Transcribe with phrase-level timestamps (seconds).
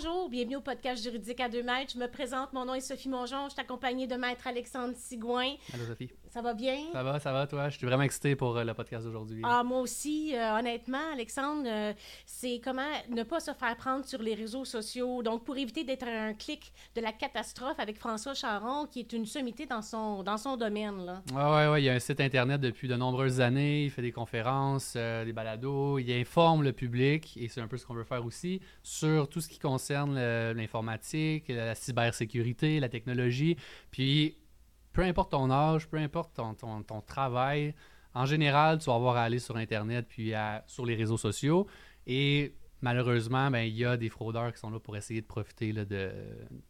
[0.00, 1.92] Bonjour, bienvenue au podcast juridique à deux mètres.
[1.92, 5.56] Je me présente, mon nom est Sophie Mongeon, je suis accompagnée de maître Alexandre Sigouin.
[5.74, 6.08] Allô Sophie.
[6.30, 6.76] Ça va bien?
[6.92, 7.70] Ça va, ça va toi?
[7.70, 9.40] Je suis vraiment excité pour euh, le podcast d'aujourd'hui.
[9.44, 11.92] Ah, moi aussi, euh, honnêtement, Alexandre, euh,
[12.26, 15.22] c'est comment ne pas se faire prendre sur les réseaux sociaux.
[15.22, 19.26] Donc, pour éviter d'être un clic de la catastrophe avec François Charon, qui est une
[19.26, 21.06] sommité dans son, dans son domaine.
[21.06, 21.22] Là.
[21.32, 21.82] Ouais, ouais, ouais.
[21.82, 23.84] Il y a un site internet depuis de nombreuses années.
[23.84, 25.98] Il fait des conférences, des balados.
[25.98, 29.40] Il informe le public, et c'est un peu ce qu'on veut faire aussi, sur tout
[29.40, 30.18] ce qui concerne
[30.52, 33.56] l'informatique, la cybersécurité, la technologie.
[33.90, 34.36] Puis,
[34.98, 37.72] peu importe ton âge, peu importe ton, travail,
[38.14, 40.32] en général, tu vas avoir à aller sur Internet puis
[40.66, 41.68] sur les réseaux sociaux.
[42.08, 45.72] Et malheureusement, ben, il y a des fraudeurs qui sont là pour essayer de profiter
[45.72, 46.12] de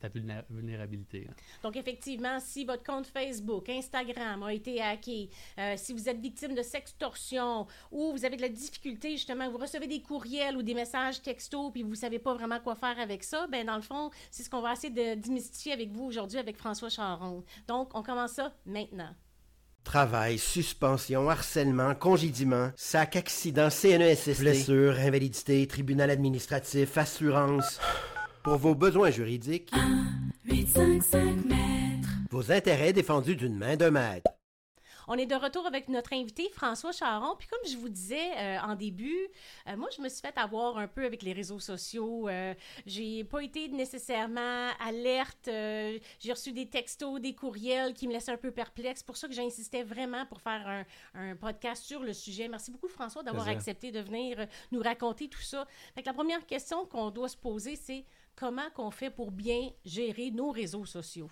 [0.01, 1.29] ta vulnérabilité.
[1.63, 6.55] Donc, effectivement, si votre compte Facebook, Instagram a été hacké, euh, si vous êtes victime
[6.55, 10.75] de sextorsion ou vous avez de la difficulté, justement, vous recevez des courriels ou des
[10.75, 13.83] messages texto puis vous ne savez pas vraiment quoi faire avec ça, ben dans le
[13.83, 17.45] fond, c'est ce qu'on va essayer de démystifier avec vous aujourd'hui avec François Charon.
[17.67, 19.15] Donc, on commence ça maintenant.
[19.85, 27.81] Travail, suspension, harcèlement, congédiement, sac, accident, CNESST, blessure, invalidité, tribunal administratif, assurance.
[28.43, 32.09] Pour vos besoins juridiques, 1, 5 mètres.
[32.31, 34.31] Vos intérêts défendus d'une main de maître.
[35.11, 37.35] On est de retour avec notre invité François Charon.
[37.39, 39.17] Puis comme je vous disais euh, en début,
[39.67, 42.29] euh, moi je me suis fait avoir un peu avec les réseaux sociaux.
[42.29, 42.53] Euh,
[42.85, 45.49] j'ai pas été nécessairement alerte.
[45.49, 49.03] j'ai reçu des textos, des courriels qui me laissaient un peu perplexe.
[49.03, 52.47] Pour ça que j'insistais vraiment pour faire un, podcast sur le sujet.
[52.47, 55.67] Merci beaucoup François d'avoir accepté de venir nous raconter tout ça.
[55.95, 58.05] Fait la première question qu'on doit se poser, c'est
[58.37, 61.31] comment qu'on fait pour bien gérer nos réseaux sociaux?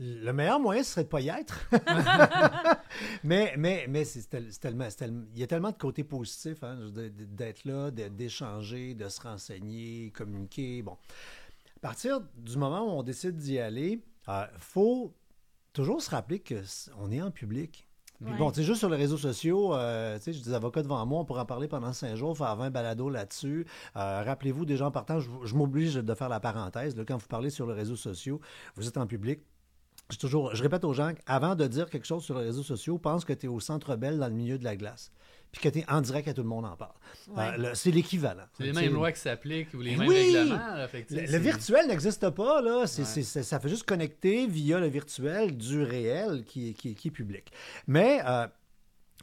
[0.00, 1.68] Le meilleur moyen, ce serait de ne pas y être.
[3.24, 4.28] mais mais, mais c'est
[4.58, 4.88] tellement,
[5.34, 10.82] il y a tellement de côtés positifs hein, d'être là, d'échanger, de se renseigner, communiquer.
[10.82, 10.98] Bon.
[11.76, 15.14] À partir du moment où on décide d'y aller, il euh, faut
[15.72, 17.86] toujours se rappeler qu'on est en public.
[18.20, 21.04] bon, tu sais, juste sur les réseaux sociaux, euh, tu sais, j'ai des avocats devant
[21.06, 23.66] moi, on pourra en parler pendant cinq jours, faire 20 balados là-dessus.
[23.96, 26.96] Euh, rappelez-vous, des gens partant, je, je m'oblige de faire la parenthèse.
[26.96, 28.40] Là, quand vous parlez sur les réseaux sociaux,
[28.76, 29.40] vous êtes en public,
[30.10, 32.98] je, toujours, je répète aux gens, avant de dire quelque chose sur les réseaux sociaux,
[32.98, 35.10] pense que tu es au centre belle dans le milieu de la glace.
[35.52, 36.94] Puis que tu es en direct à tout le monde en parle.
[37.38, 38.42] Euh, c'est l'équivalent.
[38.56, 40.86] C'est les mêmes lois qui s'appliquent ou les mêmes règlements.
[41.10, 42.60] le, virtuel n'existe pas.
[42.60, 42.86] Là.
[42.86, 47.52] ça fait juste connecter via le virtuel du réel qui, qui, qui est public.
[47.86, 48.48] Mais euh,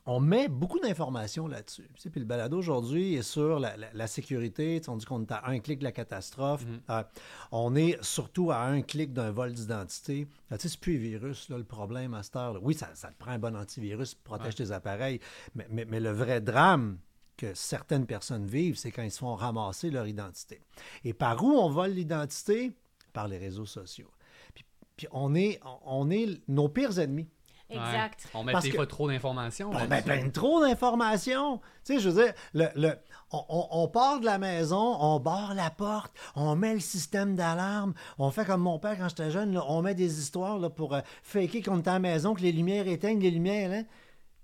[0.05, 1.87] on met beaucoup d'informations là-dessus.
[1.93, 4.81] Puis le balado aujourd'hui est sur la, sécurité.
[4.87, 6.65] On dit qu'on est à un clic de la catastrophe.
[6.65, 6.81] Mhm.
[6.89, 7.03] Euh,
[7.51, 10.27] on est surtout à un clic d'un vol d'identité.
[10.49, 12.57] Tu sais, c'est plus virus, le problème à cette heure.
[12.63, 15.19] Oui, ça, te prend un bon antivirus pour protéger tes appareils.
[15.55, 16.97] Mais, mais, le vrai drame
[17.37, 20.61] que certaines personnes vivent, c'est quand ils se font ramasser leur identité.
[21.03, 22.71] Et par où on vole l'identité?
[23.13, 24.09] Par les réseaux sociaux.
[24.55, 27.27] Puis, puis on, est, on est nos pires ennemis.
[27.71, 28.27] Exact.
[28.33, 29.71] On met des fois trop d'informations.
[29.71, 31.59] On met plein trop d'informations.
[31.83, 32.93] Tu sais, je veux dire, le, le,
[33.31, 37.93] on, on, part de la maison, on barre la porte, on met le système d'alarme,
[38.19, 41.01] on fait comme mon père quand j'étais jeune, on met des histoires là, pour euh,
[41.23, 43.83] faker qu'on est à la maison, que les lumières éteignent, les lumières, hein.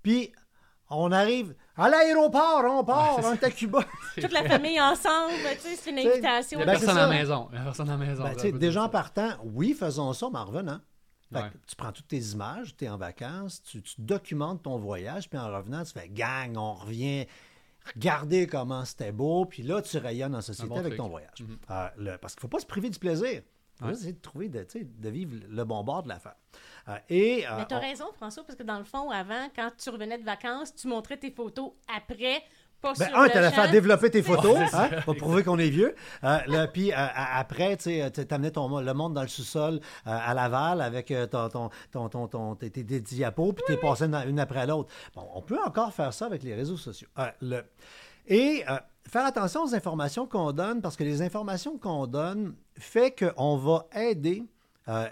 [0.02, 0.32] Puis,
[0.90, 3.80] on arrive à l'aéroport, on part, on est à Cuba.
[4.14, 6.60] Toute la famille ensemble, tu sais, c'est une invitation.
[6.60, 7.48] Il n'y a personne à la maison.
[7.52, 8.24] Il a personne à la maison.
[8.24, 10.80] Ben, des gens partant, oui, faisons ça, mais en revenant
[11.66, 15.48] tu prends toutes tes images, tu es en vacances, tu, documentes ton voyage, puis en
[15.54, 17.26] revenant, tu fais gang, on revient.
[17.94, 21.40] Regardez comment c'était beau, puis là, tu rayonnes en société avec ton voyage.
[21.40, 21.58] Mhm.
[21.70, 23.42] Euh, parce qu'il ne faut pas se priver du plaisir.
[23.80, 26.34] Il faut essayer de trouver, de, de, vivre le bon bord de l'affaire.
[26.88, 29.70] Euh, et, euh, Mais tu as raison, François, parce que dans le fond, avant, quand
[29.78, 32.42] tu revenais de vacances, tu montrais tes photos après
[32.82, 35.94] ben, un, tu as faire développer tes photos hein, pour prouver qu'on est vieux.
[36.22, 38.00] Euh, puis euh, après, tu
[38.30, 42.54] amenais ton, le monde dans le sous-sol euh, à Laval avec ton, ton, ton, ton
[42.54, 44.90] tes, tes, diapos, puis tu es passé une après l'autre.
[45.14, 47.08] Bon, on peut encore faire ça avec les réseaux sociaux.
[47.40, 47.64] le,
[48.28, 48.64] et
[49.08, 53.86] faire attention aux informations qu'on donne, parce que les informations qu'on donne fait qu'on va
[53.96, 54.44] aider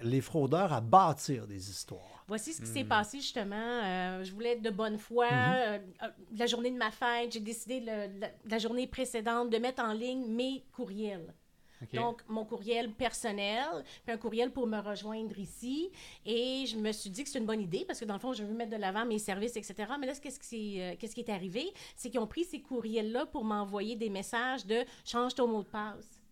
[0.02, 2.15] les fraudeurs à bâtir des histoires.
[2.28, 2.88] Voici ce qui s'est hmm.
[2.88, 3.54] passé justement.
[3.56, 5.28] Euh, je voulais être de bonne foi.
[5.28, 5.80] Mm-hmm.
[6.02, 10.26] Euh, la journée de ma fête, j'ai décidé la, journée précédente de mettre en ligne
[10.26, 11.32] mes courriels.
[11.92, 15.90] Donc, mon courriel personnel, puis un courriel pour me rejoindre ici.
[16.24, 18.32] Et je me suis dit que c'est une bonne idée parce que dans le fond,
[18.32, 19.92] je veux mettre de l'avant mes services, etc.
[20.00, 21.72] Mais là, qu'est-ce qui, euh, est arrivé?
[21.94, 25.68] C'est qu'ils ont pris ces courriels-là pour m'envoyer des messages de change ton mot de
[25.68, 26.22] passe.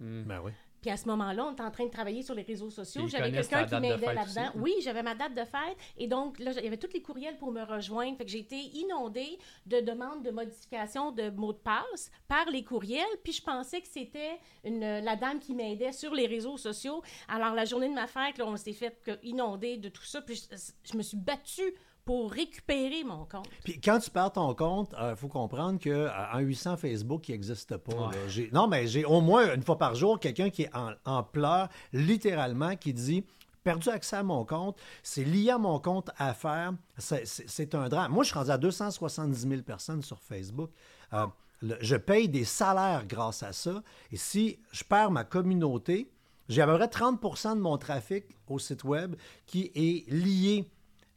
[0.00, 0.22] Mm.
[0.24, 0.52] Ben oui.
[0.80, 3.08] Puis à ce moment-là, on était en train de travailler sur les réseaux sociaux.
[3.08, 4.50] J'avais quelqu'un qui m'aidait là-dedans.
[4.56, 5.76] Oui, j'avais ma date de fête.
[5.96, 8.16] Et donc, là, il y avait tous les courriels pour me rejoindre.
[8.18, 12.64] Fait que j'ai été inondée de demandes de modification de mots de passe par les
[12.64, 13.04] courriels.
[13.22, 17.02] Puis je pensais que c'était la dame qui m'aidait sur les réseaux sociaux.
[17.28, 20.22] Alors, la journée de ma fête, là, on s'est fait inonder de tout ça.
[20.22, 20.56] Puis je,
[20.92, 21.74] je me suis battue
[22.08, 23.50] pour récupérer mon compte.
[23.64, 27.92] Puis quand tu perds ton compte, il faut comprendre qu'un 800 Facebook, il n'existe pas.
[27.94, 28.14] Ouais.
[28.14, 28.28] là.
[28.28, 31.22] J'ai- Non, mais j'ai au moins une fois par jour quelqu'un qui est en, en
[31.22, 33.24] pleurs, littéralement, qui dit
[33.62, 37.74] perdu accès à mon compte, c'est lié à mon compte à faire, c'est- c'est c'est
[37.74, 38.10] un drame.
[38.10, 40.70] Moi, je suis rendu à 270 000 personnes sur Facebook.
[41.12, 41.26] Euh,
[41.60, 43.82] le- je paye des salaires grâce à ça.
[44.12, 46.10] Et si je perds ma communauté,
[46.48, 49.14] j'ai à peu près 30% de mon trafic au site web
[49.44, 50.64] qui est lié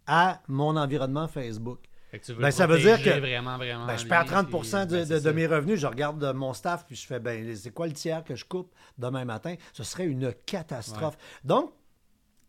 [0.08, 1.80] à mon environnement Facebook.
[2.10, 4.48] Fait que tu veux Ben, ça veut dire que- vraiment, vraiment Ben, je perds 30
[4.48, 5.80] les- de, ben, de- de mes revenus.
[5.80, 8.44] Je regarde euh, mon staff puis je fais, ben, c'est quoi le tiers que je
[8.44, 9.56] coupe demain matin?
[9.72, 11.18] Ce serait une catastrophe.
[11.46, 11.72] Donc,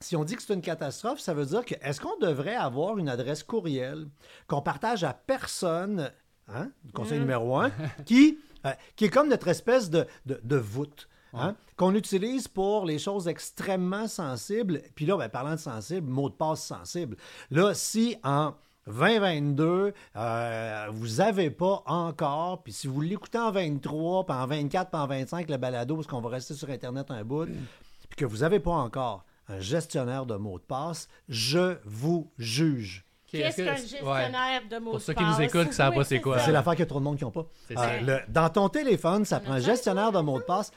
[0.01, 2.99] si on dit que c'est une catastrophe, ça veut dire que est-ce qu'on devrait avoir
[2.99, 4.09] une adresse courriel
[4.49, 6.11] qu'on partage à personne,
[6.49, 7.71] hein, conseil numéro un,
[8.05, 11.09] qui, euh, qui est comme notre espèce de, de, de voûte?
[11.35, 14.83] Hein, qu'on utilise pour les choses extrêmement sensibles.
[14.95, 17.17] Puis là, ben, parlant de sensible, mot de passe sensible.
[17.51, 18.55] Là, si en
[18.87, 24.91] 2022, euh, vous n'avez pas encore, puis si vous l'écoutez en 23, puis en 24,
[24.91, 28.25] puis en 25, le balado, parce qu'on va rester sur Internet un bout, puis que
[28.25, 33.05] vous n'avez pas encore un gestionnaire de mots de passe, je vous juge.
[33.39, 33.79] Qu'est-ce que- qu'un ouais.
[33.79, 35.41] gestionnaire de mots Pour de ceux qui nous passe?
[35.41, 36.39] écoutent, qui savent Oui, pas c'est quoi?
[36.39, 37.47] C'est l'affaire qu'il y a trop de monde qui n'ont pas.
[37.69, 38.01] C'est Euh, ça.
[38.01, 40.71] le- dans ton téléphone, ça prend un gestionnaire de mots de passe.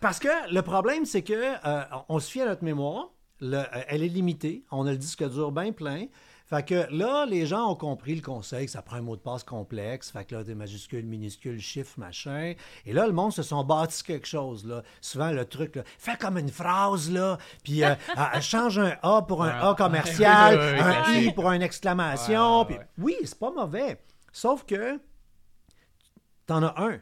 [0.00, 1.34] Parce que le problème, c'est que
[1.66, 3.08] euh, on se fie à notre mémoire.
[3.40, 4.64] Le- euh, elle est limitée.
[4.72, 6.06] On a le disque dur bien plein.
[6.48, 9.20] Fait que là, les gens ont compris le conseil que ça prend un mot de
[9.20, 10.10] passe complexe.
[10.10, 12.54] Fait que là, des majuscules, minuscules, chiffres, machin.
[12.86, 14.64] Et là, le monde se sont bâtis quelque chose.
[14.64, 14.82] Là.
[15.02, 19.20] Souvent, le truc, là, fais comme une phrase, là, puis euh, euh, change un A
[19.20, 19.58] pour un.
[19.58, 22.64] A commercial, un I pour une exclamation.
[22.64, 22.78] Puis-.
[22.96, 24.00] Oui, c'est pas mauvais.
[24.32, 24.98] Sauf que
[26.46, 26.98] t'en as un.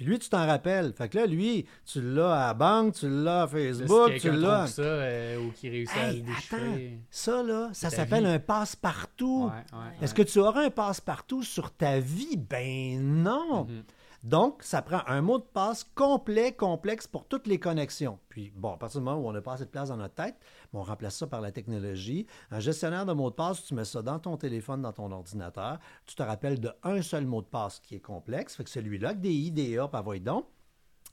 [0.00, 0.94] Puis lui, tu t'en rappelles.
[0.94, 4.66] Fait que là, lui, tu l'as à la banque, tu l'as à Facebook, tu l'as.
[4.66, 6.80] ça euh, ou qui réussit à le attends,
[7.10, 9.50] ça là, ça s'appelle un passe-partout.
[9.52, 10.24] Ouais, ouais, Est-ce ouais.
[10.24, 12.38] que tu auras un passe-partout sur ta vie?
[12.38, 13.66] Ben non.
[13.66, 13.82] Mhm.
[14.22, 18.18] Donc, ça prend un mot de passe complet, complexe pour toutes les connexions.
[18.28, 20.14] Puis, bon, à partir du moment où on n'a pas assez de place dans notre
[20.14, 20.36] tête,
[20.72, 22.26] ben, on remplace ça par la technologie.
[22.50, 25.78] Un gestionnaire de mots de passe, tu mets ça dans ton téléphone, dans ton ordinateur.
[26.04, 28.56] Tu te rappelles de un seul mot de passe qui est complexe.
[28.56, 30.46] Fait que celui-là, avec des I, des A, puis envoie donc.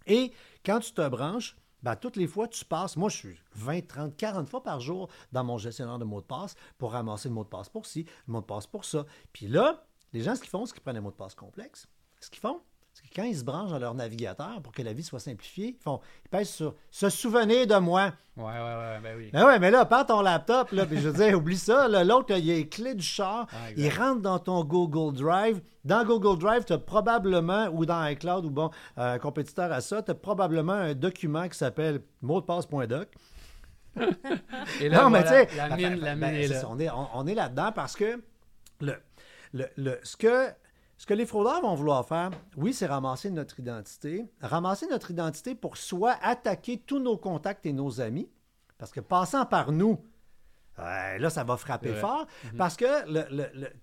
[0.05, 0.33] Et
[0.65, 2.97] quand tu te branches, ben, toutes les fois, tu passes.
[2.97, 6.25] Moi, je suis 20, 30, 40 fois par jour dans mon gestionnaire de mots de
[6.25, 9.05] passe pour ramasser le mot de passe pour ci, le mot de passe pour ça.
[9.31, 11.87] Puis là, les gens, ce qu'ils font, c'est qu'ils prennent un mot de passe complexe.
[12.19, 12.76] Ce qu'ils font, que
[13.15, 15.99] quand ils se branchent dans leur navigateur pour que la vie soit simplifiée, ils font,
[16.25, 18.11] ils pèsent sur se souvenir de moi.
[18.35, 19.29] Ouais, ouais, ouais, ben oui.
[19.33, 21.87] Ben ouais, mais là, prends ton laptop, là, puis je veux dire, oublie ça.
[21.87, 25.59] là, L'autre, il a les clés du char, Ah, il rentre dans ton Google Drive.
[25.85, 30.01] Dans Google Drive, tu as probablement, ou dans iCloud, ou bon, euh, compétiteur à ça,
[30.03, 33.07] tu as probablement un document qui s'appelle mot de passe.doc.
[34.81, 36.59] Et là, non, mais tu sais, la ben, mine, la ben, est là.
[36.61, 38.21] ça, on est, on- on est là-dedans parce que
[38.81, 38.93] le,
[39.53, 40.49] le, le- ce que
[40.97, 44.25] ce que les fraudeurs vont vouloir faire, oui, c'est ramasser notre identité.
[44.41, 48.29] Ramasser notre identité pour soit attaquer tous nos contacts et nos amis,
[48.77, 49.99] parce que passant par nous,
[50.79, 52.27] euh, là, ça va frapper fort,
[52.57, 53.73] parce que le, le- le- tout-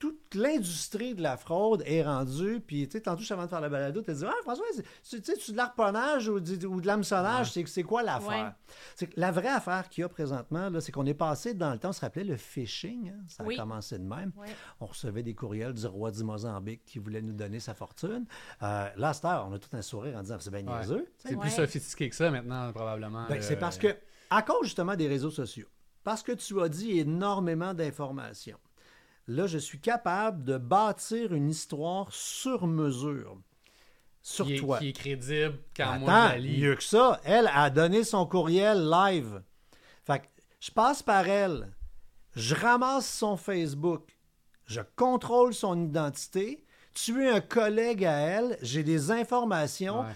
[0.00, 3.68] toute l'industrie de la fraude est rendue, puis tu sais, tantôt, avant de faire la
[3.68, 7.68] balado, tu as dit, ah, François, tu sais, tu de l'arponnage ou, de l'hameçonnage, c'est
[7.68, 8.54] c'est quoi l'affaire?
[9.00, 9.08] Ouais.
[9.16, 11.90] La vraie affaire qu'il y a présentement, là, c'est qu'on est passé dans le temps,
[11.90, 13.54] on se rappelait le phishing, hein, ça Oui.
[13.56, 14.32] a commencé de même.
[14.38, 14.48] Ouais.
[14.80, 18.24] On recevait des courriels du roi du Mozambique qui voulait nous donner sa fortune.
[18.62, 20.78] Euh, là, à cette heure, on a tout un sourire en disant c'est bien Ouais.
[20.80, 21.06] niaiseux.
[21.18, 21.40] C'est Ouais.
[21.42, 23.26] plus sophistiqué que ça maintenant, probablement.
[23.28, 23.94] Ben, c'est parce que,
[24.30, 25.68] à cause justement des réseaux sociaux,
[26.04, 28.56] parce que tu as dit énormément d'informations,
[29.30, 33.36] là, je suis capable de bâtir une histoire sur mesure
[34.22, 34.78] sur qui est, toi.
[34.78, 36.60] qui est crédible quand Attends, moi je la lis.
[36.60, 39.42] mieux que ça, elle a donné son courriel live.
[40.04, 40.26] Fait que
[40.60, 41.72] je passe par elle,
[42.36, 44.08] je ramasse son Facebook,
[44.66, 50.06] je contrôle son identité, tu es un collègue à elle, j'ai des informations, Ouais.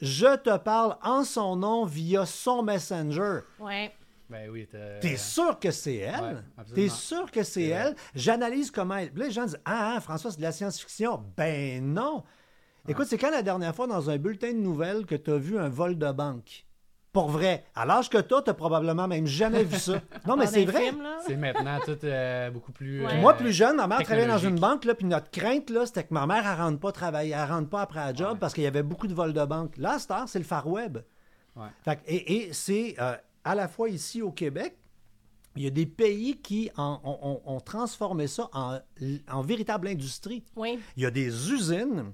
[0.00, 3.40] je te parle en son nom via son messenger.
[3.60, 3.94] Ouais.
[4.32, 4.66] Ben oui,
[5.00, 6.42] T'es sûr que c'est elle?
[6.74, 7.94] T'es sûr que c'est elle?
[8.14, 9.12] J'analyse comment elle.
[9.14, 11.22] Là, les gens disent Ah, ah, François, c'est de la science-fiction.
[11.36, 12.24] Ben non!
[12.88, 15.58] Écoute, c'est quand la dernière fois dans un bulletin de nouvelles que tu as vu
[15.58, 16.64] un vol de banque?
[17.12, 17.64] Pour vrai.
[17.74, 20.00] À l'âge que toi, t'as probablement même jamais vu ça.
[20.26, 20.92] Non, mais c'est vrai.
[21.26, 23.04] C'est maintenant tout euh, beaucoup plus.
[23.04, 23.12] Ouais.
[23.12, 25.84] euh, Moi, plus jeune, ma mère travaillait dans une banque, là, puis notre crainte, là,
[25.84, 28.38] c'était que ma mère, elle rentre pas travailler, elle rentre pas après la job Ouais.
[28.40, 29.76] parce qu'il y avait beaucoup de vols de banque.
[29.76, 30.98] Là, heure, c'est le Far Web.
[31.54, 31.66] Ouais.
[31.84, 34.76] Fait et c'est euh, à la fois ici au Québec,
[35.56, 37.00] il y a des pays qui en-
[37.44, 38.78] ont, transformé ça en,
[39.30, 40.42] en véritable industrie.
[40.56, 40.78] Oui.
[40.96, 42.12] Il y a des usines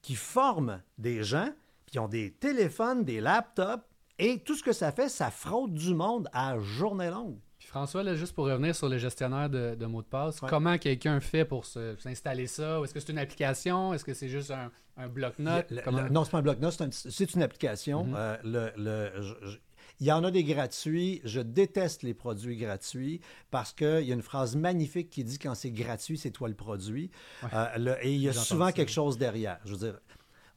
[0.00, 1.50] qui forment des gens,
[1.86, 3.84] puis ils ont des téléphones, des laptops,
[4.18, 7.38] et tout ce que ça fait, ça fraude du monde à journée longue.
[7.58, 10.48] Puis François, là, juste pour revenir sur le gestionnaire de, de mots de passe, Ouais.
[10.48, 12.80] comment quelqu'un fait pour s'installer ça?
[12.82, 13.92] Est-ce que c'est une application?
[13.92, 15.72] Est-ce que c'est juste un, un bloc-notes?
[15.84, 18.04] Comment- non, c'est pas un bloc-notes, c'est, un- c'est une application.
[18.04, 18.14] Mhm.
[18.16, 19.58] Euh, le- le- je- je-
[20.00, 21.20] il y en a des gratuits.
[21.24, 25.54] Je déteste les produits gratuits parce qu'il y a une phrase magnifique qui dit quand
[25.54, 27.10] c'est gratuit, c'est toi le produit.
[27.42, 27.48] Ouais.
[27.54, 29.58] Euh, le- et il y a souvent ça, quelque chose derrière.
[29.64, 29.98] Je veux dire,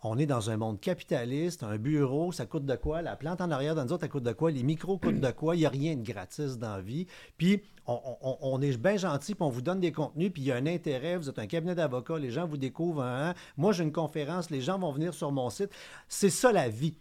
[0.04, 3.04] on est dans un monde capitaliste, un bureau, ça coûte de quoi?
[3.04, 4.50] La plante en arrière dans nous autres, ça coûte de quoi?
[4.50, 5.56] Les micros coûtent de quoi?
[5.56, 7.06] Il n'y a rien de gratis dans la vie.
[7.38, 10.46] Puis, on, on- on est bien gentil, puis on vous donne des contenus, puis il
[10.46, 11.18] y a un intérêt.
[11.18, 13.04] Vous êtes un cabinet d'avocats, les gens vous découvrent.
[13.04, 13.36] hein?
[13.58, 15.70] Moi, j'ai une conférence, les gens vont venir sur mon site.
[16.08, 16.98] C'est ça la vie.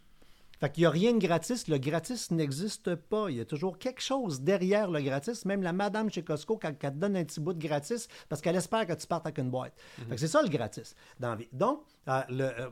[0.60, 1.68] Fait qu'il n'y a rien de gratis.
[1.68, 3.30] Le gratis n'existe pas.
[3.30, 5.44] Il y a toujours quelque chose derrière le gratis.
[5.44, 8.42] Même la madame chez Costco, quand elle te donne un petit bout de gratis, parce
[8.42, 9.74] qu'elle espère que tu partes avec une boîte.
[10.08, 11.48] Fait que c'est ça le gratis dans la vie.
[11.52, 12.68] Donc, euh, le, euh,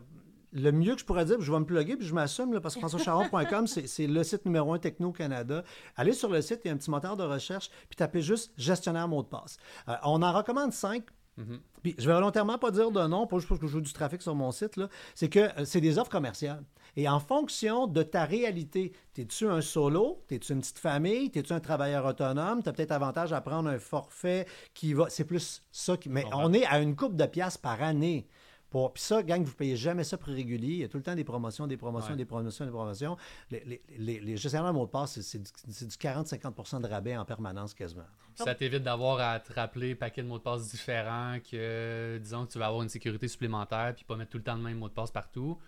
[0.53, 2.75] le mieux que je pourrais dire, puis je vais me plugger, puis je m'assume, parce
[2.75, 5.63] que françoischaron.com, c'est le site numéro un Techno-Canada.
[5.97, 8.53] Allez sur le site, il y a un petit moteur de recherche, puis tapez juste
[8.57, 9.59] gestionnaire mot de passe.
[9.89, 11.05] Euh, on en recommande cinq.
[11.37, 11.61] Mhm.
[11.83, 13.93] Puis je vais volontairement pas dire de nom, pas juste parce que je joue du
[13.93, 14.89] trafic sur mon site, là.
[15.15, 16.65] c'est que euh, c'est des offres commerciales.
[16.97, 21.61] Et en fonction de ta réalité, t'es-tu un solo, t'es-tu une petite famille, t'es-tu un
[21.61, 25.09] travailleur autonome, t'as peut-être avantage à prendre un forfait qui va.
[25.11, 26.09] C'est plus ça qui.
[26.09, 28.27] Mais on est à une coupe de piastres par année.
[28.71, 28.93] Pour...
[28.93, 30.69] Puis ça, gang, vous payez jamais ça prix régulier.
[30.75, 32.17] Il y a tout le temps des promotions, des promotions, Ouais.
[32.17, 33.17] des promotions, des promotions.
[33.51, 36.87] Les, les, les, les gestionnaires de mots de passe, c'est- du, c'est du 40-50% de
[36.87, 38.05] rabais en permanence quasiment.
[38.35, 42.53] Ça t'évite d'avoir à te rappeler paquet de mots de passe différents que, disons, que
[42.53, 44.89] tu vas avoir une sécurité supplémentaire puis pas mettre tout le temps le même mot
[44.89, 45.59] de passe partout.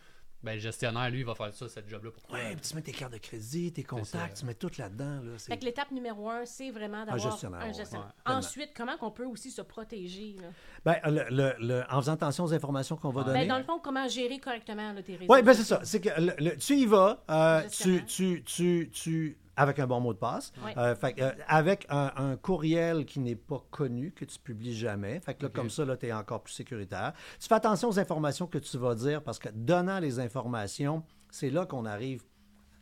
[0.42, 2.38] Ben, le gestionnaire, lui, il va faire ça, cette job-là pour toi.
[2.38, 5.20] Ouais, puis tu mets tes cartes de crédit, tes contacts, tu mets tout là-dedans.
[5.22, 8.12] Là, Fait que l'étape numéro un, c'est vraiment d'avoir gestionnaire, un gestionnaire.
[8.26, 8.32] Ouais.
[8.32, 10.36] Ensuite, comment qu'on peut aussi se protéger?
[10.40, 10.48] Là?
[10.84, 13.26] Ben, le- le- le- en faisant attention aux informations qu'on va Ouais.
[13.26, 13.40] donner.
[13.40, 15.30] Ben, dans le fond, comment gérer correctement là, tes réseaux?
[15.32, 15.80] Oui, ben c'est ça.
[15.84, 18.04] C'est que le- le- tu y vas, euh, tu, Gestionnaire.
[18.06, 22.36] tu, tu, tu, avec un bon mot de passe, euh, fait euh, avec un, un
[22.36, 25.20] courriel qui n'est pas connu, que tu publies jamais.
[25.20, 27.12] Fait que là, comme ça, là, tu es encore plus sécuritaire.
[27.38, 31.50] Tu fais attention aux informations que tu vas dire parce que donnant les informations, c'est
[31.50, 32.22] là qu'on arrive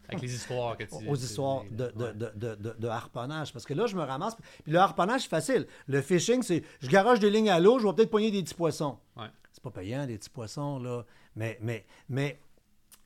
[0.09, 2.15] Avec les histoires que tu aux histoires de, de, ouais.
[2.15, 3.53] de, de, de- de harponnage.
[3.53, 4.37] Parce que là, je me ramasse.
[4.63, 5.67] Puis le harponnage, c'est facile.
[5.87, 8.55] Le phishing, c'est je garoche des lignes à l'eau, je vais peut-être poigner des petits
[8.55, 8.99] poissons.
[9.17, 9.27] Ouais.
[9.53, 11.05] C'est pas payant, des petits poissons, là.
[11.35, 12.41] Mais, mais, mais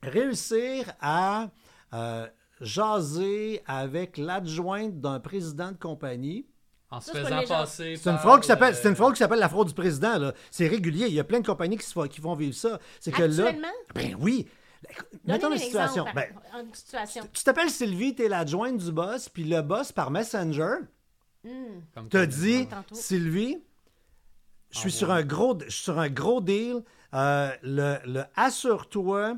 [0.01, 1.49] réussir à
[1.93, 2.27] euh,
[2.63, 6.47] jaser avec l'adjointe d'un président de compagnie.
[6.89, 7.95] En se faisant passer.
[7.97, 10.17] C'est une fraude qui s'appelle, c'est une fraude qui s'appelle la fraude du président.
[10.19, 10.33] là.
[10.51, 11.07] C'est régulier.
[11.07, 12.79] Il y a plein de compagnies qui, se font, qui vont vivre ça.
[12.99, 13.51] C'est que là,
[13.95, 14.47] ben oui.
[15.25, 16.05] Mettons une situation.
[16.05, 16.11] exemple,
[16.53, 17.23] Ben, une situation.
[17.33, 20.75] tu t'appelles Sylvie, tu es l'adjointe du boss, puis le boss, par Messenger,
[21.95, 22.67] comme te dit.
[22.91, 23.57] Sylvie,
[24.69, 25.15] je suis Ah, sur ouais.
[25.15, 26.83] un gros, je suis sur un gros deal.
[27.15, 29.37] euh, le, le- assure-toi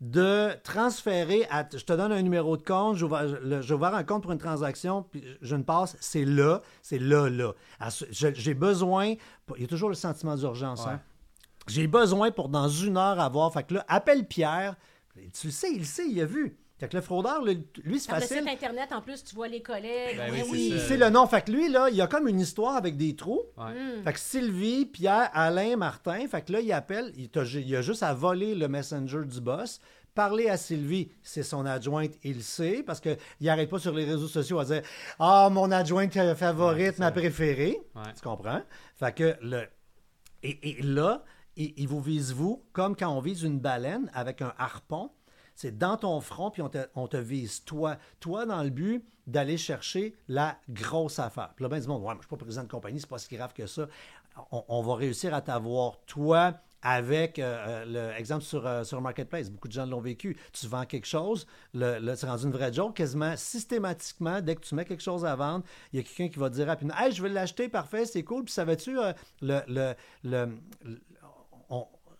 [0.00, 3.94] de transférer à, je te donne un numéro de compte, j'ai ouvert, le- j'ai ouvert
[3.94, 7.52] un compte pour une transaction, puis je ne passe, c'est là, c'est là, là.
[8.10, 9.14] J'ai besoin,
[9.56, 10.92] il y a toujours le sentiment d'urgence, Ouais.
[10.92, 11.00] hein.
[11.66, 14.76] J'ai besoin pour dans une heure avoir, fait que là, appelle Pierre,
[15.32, 16.58] tu le sais, il le sait, il a vu.
[16.78, 18.40] Fait que le fraudeur, lui, c'est Par le facile.
[18.40, 20.18] site Internet, en plus, tu vois les collègues.
[20.18, 20.80] Ben oui, oui.
[20.86, 21.26] c'est le nom.
[21.26, 23.40] Fait que lui, là, il y a comme une histoire avec des trous.
[23.56, 23.72] Ouais.
[23.72, 24.04] Hmm.
[24.04, 28.12] Fait que Sylvie, Pierre, Alain, Martin, fait que là, il appelle, il, a juste à
[28.12, 29.80] voler le messenger du boss,
[30.14, 34.04] parler à Sylvie, c'est son adjointe, il le sait, parce qu'il n'arrête pas sur les
[34.04, 34.82] réseaux sociaux à dire
[35.18, 37.80] «Ah, mon adjointe favorite, Ouais, ma préférée.
[37.94, 38.12] Ouais.
[38.14, 38.60] Tu comprends?
[38.96, 39.64] Fait que le...
[40.42, 41.24] Et, et là,
[41.56, 45.10] il, il vous vise vous, comme quand on vise une baleine avec un harpon,
[45.56, 47.96] c'est dans ton front, puis on te, on te vise toi.
[48.20, 51.50] Toi, dans le but d'aller chercher la grosse affaire.
[51.56, 53.18] Puis là, ben du monde, ouais, moi, je suis pas président de compagnie, c'est pas
[53.18, 53.88] si grave que ça.
[54.52, 59.48] On, va réussir à t'avoir, toi, avec euh, euh, l'exemple sur, euh, sur Marketplace.
[59.50, 60.36] Beaucoup de gens l'ont vécu.
[60.52, 62.94] Tu vends quelque chose, le, le- c'est rendu une vraie joke.
[62.94, 66.38] Quasiment systématiquement, dès que tu mets quelque chose à vendre, il y a quelqu'un qui
[66.38, 68.44] va dire rapidement Hey, je vais l'acheter, parfait, c'est cool.
[68.44, 71.00] Puis savais-tu, euh, le, le, le- le-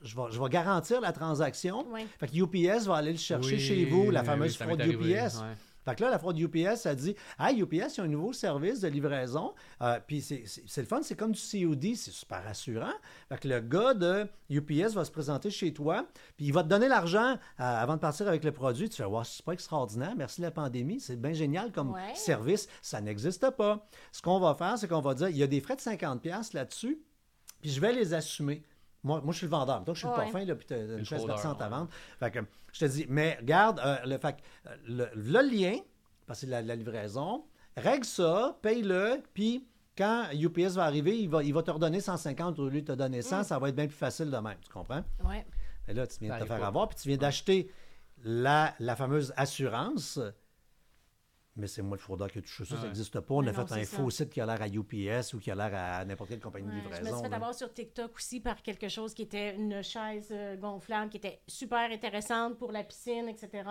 [0.03, 1.87] je, vais, je vais garantir la transaction.
[2.19, 5.37] Fait que UPS va aller le chercher Oui, chez vous, la fameuse fraude arrivé, UPS.
[5.41, 5.55] ouais.
[5.85, 8.33] Fait que là, la fraude UPS a dit Ah, UPS, il y a un nouveau
[8.33, 9.55] service de livraison.
[9.83, 10.43] Euh, puis c'est
[10.81, 12.91] le fun, c'est comme du COD, c'est super rassurant.
[13.29, 16.05] Fait que le gars de UPS va se présenter chez toi,
[16.37, 18.89] puis il va te donner l'argent euh, avant de partir avec le produit.
[18.89, 22.15] Tu fais Ouais, c'est pas extraordinaire, merci la pandémie, c'est bien génial comme Ouais.
[22.17, 22.67] service.
[22.83, 23.87] Ça n'existe pas.
[24.11, 26.53] Ce qu'on va faire, c'est qu'on va dire Il y a des frais de 50$
[26.53, 26.99] là-dessus,
[27.63, 28.65] puis je vais les assumer.
[29.07, 29.83] Moi, moi, je suis le vendeur.
[29.85, 30.23] Donc, je suis le Ouais.
[30.25, 31.89] parfum, là, puis tu as une chaise versante à vendre.
[32.19, 32.41] Fait que,
[32.73, 34.37] je te dis, mais regarde, euh, le, fait,
[34.67, 35.79] euh, le, le lien,
[36.27, 37.45] parce que c'est la, la livraison,
[37.77, 42.59] règle ça, paye-le, puis quand UPS va arriver, il va, il va te redonner 150
[42.59, 44.71] au lieu de te donner 100, ça va être bien plus facile de même, tu
[44.71, 45.03] comprends?
[45.25, 45.47] Ouais.
[45.89, 46.67] Et là, tu viens Ça de te faire pas.
[46.67, 47.71] avoir, puis tu viens d'acheter
[48.25, 50.19] la, la fameuse assurance.
[51.59, 53.35] Mais c'est moi le fraudeur qui a touché ça, ça n'existe pas.
[53.35, 54.25] On Mais a non, fait un c'est faux ça.
[54.25, 56.75] site qui a l'air à UPS ou qui a l'air à n'importe quelle compagnie Ouais,
[56.75, 57.17] de je me livraison.
[57.17, 57.37] suis fait là.
[57.37, 61.41] avoir sur TikTok aussi par quelque chose qui était une chaise euh, gonflable qui était
[61.49, 63.65] super intéressante pour la piscine, etc.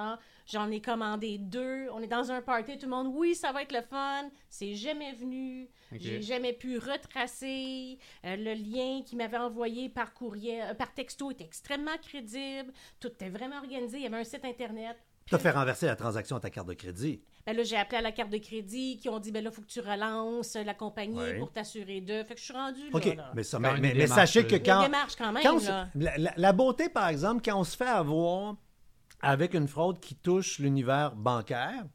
[0.48, 1.88] J'en ai commandé deux.
[1.92, 4.30] On est dans un party, tout le monde, oui, ça va être le fun.
[4.50, 5.70] C'est jamais venu.
[5.92, 6.00] Ok.
[6.02, 8.00] J'ai jamais pu retracer.
[8.26, 12.72] Euh, le lien qu'il m'avait envoyé par courriel, euh, par texto était extrêmement crédible.
[13.00, 13.98] Tout était vraiment organisé.
[13.98, 14.98] Il y avait un site internet.
[15.28, 17.24] Tu as fait renverser la transaction à ta carte de crédit.
[17.48, 19.56] Ben là, j'ai appelé à la carte de crédit qui ont dit ben là, il
[19.56, 21.38] faut que tu relances la compagnie Ouais.
[21.38, 22.24] pour t'assurer d'eux.
[22.24, 23.14] Fait que je suis rendue OK, là.
[23.16, 23.32] là.
[23.36, 25.44] mais, ça, mais, mais- sachez que y a quand, quand même.
[25.44, 25.90] quand on là.
[25.94, 28.56] se- la, la- la beauté, par exemple, quand on se fait avoir
[29.22, 31.86] avec une fraude qui touche l'univers bancaire,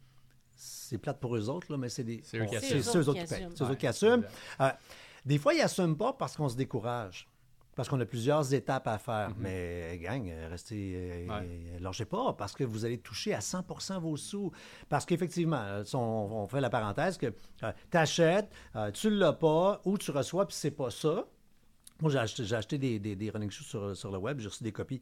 [0.55, 2.83] c'est plate pour eux autres, là, mais c'est des- C'est eux qui assument.
[2.83, 3.49] c'est eux autres qui payent.
[3.51, 4.25] C'est eux Ouais, autres qui assument.
[4.61, 4.71] Euh,
[5.27, 7.27] des fois, ils n'assument pas parce qu'on se décourage.
[7.77, 8.99] Parce qu'on a plusieurs étapes à Mhm.
[8.99, 9.31] faire.
[9.39, 10.93] Mais, gang, euh, restez.
[10.97, 11.47] euh, Ouais.
[11.47, 14.51] euh, lâchez pas parce que vous allez toucher à 100% vos sous.
[14.89, 18.51] Parce qu'effectivement, euh, on, on fait la parenthèse que tu achètes,
[18.93, 21.27] tu ne l'as pas ou tu reçois puis c'est pas ça.
[22.03, 22.19] Moi, j'ai
[22.55, 25.01] acheté, des, des, des running shoes sur, sur le web, j'ai reçu des copies.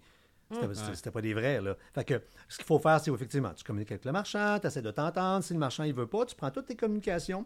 [0.50, 1.76] C'était, c'était- c'était pas des vrais, là.
[1.94, 4.80] Fait que ce qu'il faut faire, c'est effectivement, tu communiques avec le marchand, tu essaies
[4.82, 5.44] de t'entendre.
[5.44, 7.44] Si le marchand, il veut pas, tu prends toutes tes communications,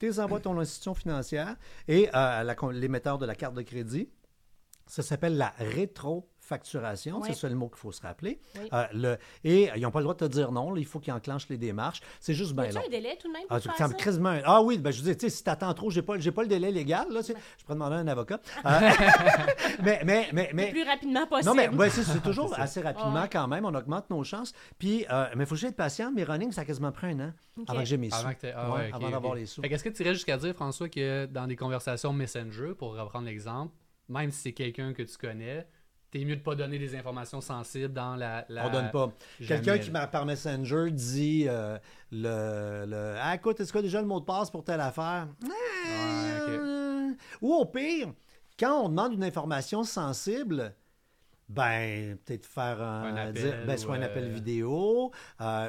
[0.00, 1.54] tu les envoies à ton institution financière
[1.86, 4.08] et euh, l'émetteur de la carte de crédit.
[4.90, 7.22] Ça s'appelle la rétrofacturation.
[7.22, 8.40] C'est ça le mot qu'il faut se rappeler.
[8.56, 8.68] Oui.
[8.72, 10.72] Euh, le, et ils n'ont pas le droit de te dire non.
[10.72, 12.00] là, il faut qu'ils enclenchent les démarches.
[12.18, 12.80] C'est juste bien long.
[12.84, 13.94] un délai tout de même pour Ah, faire ça?
[13.94, 16.42] quasiment Ah oui, ben, je dire, tu sais, si t'attends trop, j'ai pas, j'ai pas
[16.42, 17.32] le délai légal, là, je
[17.64, 18.40] pourrais demander à un avocat.
[18.66, 18.90] Euh,
[19.82, 21.48] mais, mais, mais, Le mais, plus rapidement possible.
[21.48, 23.28] non, mais ouais, c'est, toujours assez rapidement Ouais.
[23.30, 24.52] quand même, on augmente nos chances.
[24.78, 27.20] Puis, euh, mais il faut juste être patient, mes running, ça a quasiment pris un
[27.20, 27.32] an
[27.68, 28.16] avant que j'ai mes sous.
[28.16, 29.62] Avant, ah Ouais, avant d'avoir les sous.
[29.62, 33.72] Qu'est-ce que tu irais jusqu'à dire, François, que dans des conversations Messenger, pour reprendre l'exemple,
[34.10, 35.66] même si c'est quelqu'un que tu connais,
[36.10, 38.44] t'es mieux de pas donner des informations sensibles dans la.
[38.48, 39.12] la- On donne pas.
[39.46, 41.78] Quelqu'un qui m'a par Messenger dit euh,
[42.10, 45.28] le, le Ah, écoute, est-ce que déjà le mot de passe pour telle affaire?
[46.48, 48.12] Euh, Ou au pire,
[48.58, 50.74] quand on demande une information sensible,
[51.48, 55.10] ben, peut-être faire un, Un appel dire- ben, soit un appel euh, vidéo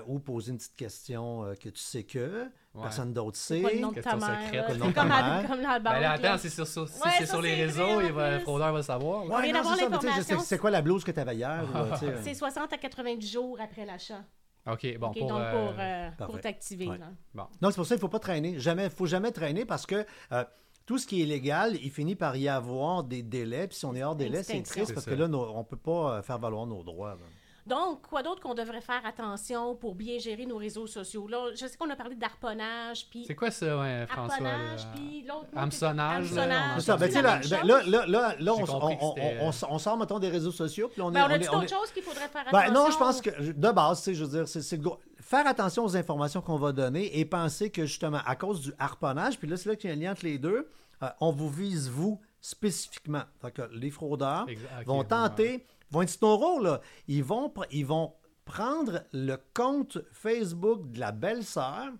[0.07, 2.83] ou poser une petite question que tu sais que Ouais.
[2.83, 3.61] personne d'autre C'est sait.
[3.61, 4.41] quoi le nom de ta Question mère?
[4.45, 4.67] secrète, là?
[4.67, 5.49] le C'est nom de comme, ta à- mère.
[5.49, 5.93] comme dans la Ben banque.
[5.93, 6.11] là, là.
[6.11, 8.71] attends, c'est sur, sur, si Ouais, c'est ça, sur les réseaux, il va, le fraudeur
[8.71, 9.25] va le savoir.
[9.25, 9.51] Ouais,
[10.43, 11.63] c'est quoi la blouse que tu avais hier?
[12.23, 14.23] C'est 60 à 90 jours après l'achat.
[14.71, 15.27] Ok, bon, OK, pour.
[15.27, 16.87] donc euh, pour, euh, pour t'activer.
[16.87, 16.99] Ouais.
[17.33, 17.43] bon.
[17.61, 18.59] Non, c'est pour ça qu'il ne faut pas traîner.
[18.59, 20.45] Jamais, faut jamais traîner parce que euh,
[20.85, 23.67] tout ce qui est légal, il finit par y avoir des délais.
[23.67, 25.11] Puis si on est hors délai, c'est triste parce ça.
[25.11, 27.17] que là, on ne peut pas faire valoir nos droits.
[27.67, 31.27] Donc, quoi d'autre qu'on devrait faire attention pour bien gérer nos réseaux sociaux?
[31.27, 34.33] Là, je sais qu'on a parlé d'harponnage, puis C'est quoi ça, ouais, François?
[34.33, 34.91] harponnage, là?
[34.95, 36.47] puis l'autre Hameçonnage, c'est- là, a.
[36.47, 37.49] Ben, là, ben, chose?
[37.51, 40.19] là, là, là, là, J'ai on, compris que on- c'était- on- on- on sort, mettons,
[40.19, 40.89] des réseaux sociaux.
[40.91, 42.73] Puis on est, Ben, on on est- d'autres choses qu'il faudrait faire Ben, attention?
[42.83, 44.81] non, je pense que, de base, tu sais, je veux dire, c'est
[45.19, 49.37] faire attention aux informations qu'on va donner et penser que, justement, à cause du harponnage,
[49.37, 50.67] puis là, c'est là qu'il y a un lien entre les deux,
[51.03, 53.21] euh, on vous vise, vous, spécifiquement.
[53.41, 54.45] Fait que les fraudeurs
[54.85, 55.05] vont ouais.
[55.05, 56.81] tenter, vont être sur ton rôle, là.
[57.07, 58.13] Ils vont, ils vont
[58.45, 61.91] prendre le compte Facebook de la belle-sœur,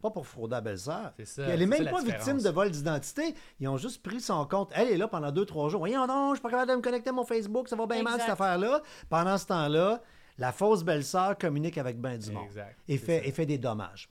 [0.00, 1.12] pas pour frauder la belle-sœur.
[1.16, 3.34] C'est ça, Puis elle n'est même pas victime de vol d'identité.
[3.58, 4.70] Ils ont juste pris son compte.
[4.74, 5.80] Elle est là pendant deux, trois jours.
[5.80, 8.02] Voyons non, je suis pas capable de me connecter à mon Facebook, ça va bien
[8.02, 8.82] mal cette affaire-là.
[9.08, 10.02] Pendant ce temps-là,
[10.38, 13.26] la fausse belle-sœur communique avec ben du monde Exact, et fait, ça.
[13.26, 14.08] et fait des dommages.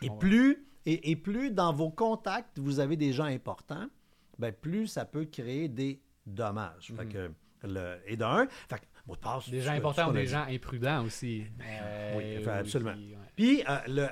[0.00, 0.18] Et comprends.
[0.18, 3.86] plus, et, et plus dans vos contacts, vous avez des gens importants,
[4.38, 6.92] ben plus ça peut créer des dommages.
[6.96, 7.30] Fait que
[7.64, 11.04] le, et d'un, fait que, mot de passe, Des gens importants ou des gens imprudents
[11.04, 11.44] aussi.
[11.60, 12.92] Euh, Oui, absolument.
[12.92, 13.16] ouais.
[13.36, 14.06] Puis, euh, le,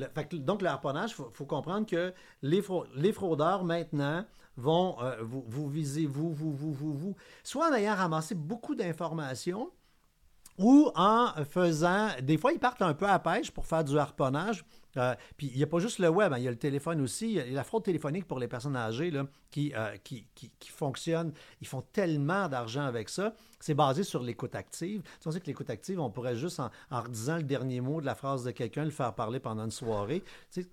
[0.00, 2.62] le- fait que, donc, le harponnage, il faut, faut comprendre que les,
[2.96, 4.24] les fraudeurs, maintenant,
[4.56, 8.74] vont euh, vous, vous viser, vous, vous, vous, vous, vous, soit en ayant ramassé beaucoup
[8.74, 9.70] d'informations,
[10.58, 12.08] ou en faisant...
[12.22, 14.64] Des fois, ils partent un peu à pêche pour faire du harponnage,
[14.96, 17.00] Euh, puis il n'y a pas juste le web, hein, il y a le téléphone
[17.00, 17.26] aussi.
[17.28, 20.50] Il y a la fraude téléphonique pour les personnes âgées là, qui, euh, qui, qui,
[20.58, 21.32] qui fonctionne.
[21.60, 23.32] Ils font tellement d'argent avec ça.
[23.60, 25.02] C'est basé sur l'écoute active.
[25.02, 27.80] Tu sais, on sait que l'écoute active, on pourrait juste, en, en redisant le dernier
[27.80, 30.22] mot de la phrase de quelqu'un, le faire parler pendant une soirée.
[30.50, 30.68] Tu sais,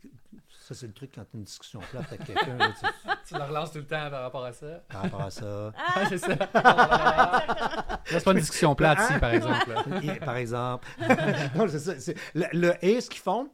[0.61, 2.57] ça, c'est le truc quand tu as une discussion plate avec quelqu'un.
[2.57, 4.67] là, tu- Tu le relances tout le temps par rapport à ça.
[4.89, 5.73] par rapport à ça.
[5.77, 6.35] Ah, c'est ça.
[6.53, 9.07] Là, c'est pas une discussion plate, Hein?
[9.13, 9.69] si, par exemple.
[9.69, 10.15] là.
[10.25, 10.87] Par exemple.
[11.55, 13.49] Non, c'est ça, c'est- le, le et, ce qu'ils font,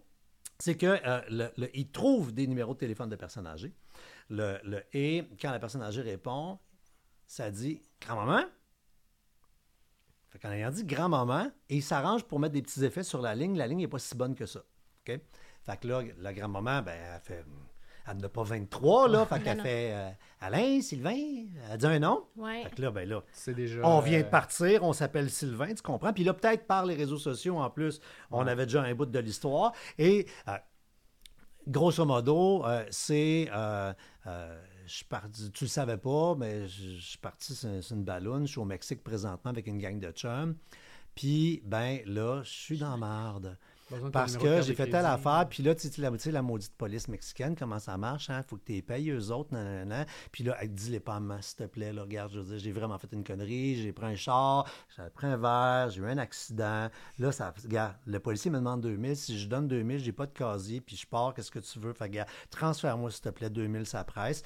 [0.64, 3.74] c'est que euh, le- ils trouvent des numéros de téléphone de personnes âgées.
[4.94, 6.58] Et, quand la personne âgée répond,
[7.28, 8.46] ça dit grand-maman.
[10.30, 13.36] Fait qu'en ayant dit grand-maman, et il s'arrange pour mettre des petits effets sur la
[13.36, 13.58] ligne.
[13.58, 14.62] La ligne n'est pas si bonne que ça.
[15.06, 15.20] OK?
[15.64, 17.46] Fait que là, la grand-maman, ben, elle fait.
[18.10, 19.26] Elle n'a pas 23, là.
[19.26, 20.10] Fait qu'elle fait euh,
[20.42, 21.16] Alain, Sylvain.
[21.72, 22.26] Elle dit un nom.
[22.36, 22.64] Ouais.
[22.64, 23.80] Fait que là, ben là, C'est déjà.
[23.84, 26.12] on vient de euh, partir, on s'appelle Sylvain, tu comprends?
[26.12, 29.20] Puis là, peut-être par les réseaux sociaux en plus, on avait déjà un bout de
[29.20, 29.72] l'histoire.
[29.98, 30.58] Et euh,
[31.68, 33.50] grosso modo, euh, c'est.
[33.54, 33.94] euh,
[34.28, 37.96] euh, je suis parti, tu le savais pas, mais je, je suis parti sur, sur
[37.96, 38.46] une ballonne.
[38.46, 40.58] Je suis au Mexique présentement avec une gang de chums.
[41.16, 43.58] Puis, ben là, je suis dans la marde.
[44.12, 47.56] Parce que j'ai fait telle affaire, puis là, tu sais, la, la maudite police mexicaine,
[47.56, 48.42] comment ça marche, hein?
[48.44, 50.06] Faut que tu les payes, eux autres, nanana.
[50.32, 52.72] Puis là, elle dit les paiements, s'il te plaît, là, regarde, je veux dire, j'ai
[52.72, 56.18] vraiment fait une connerie, j'ai pris un char, j'ai pris un verre, j'ai eu un
[56.18, 56.90] accident.
[57.20, 60.34] Là, ça, regarde, le policier me demande 2000, si je donne 2000, j'ai pas de
[60.34, 61.94] casier, puis je pars, qu'est-ce que tu veux?
[61.94, 64.44] Fait, regarde, transfère-moi, s'il te plaît, 2000, ça presse.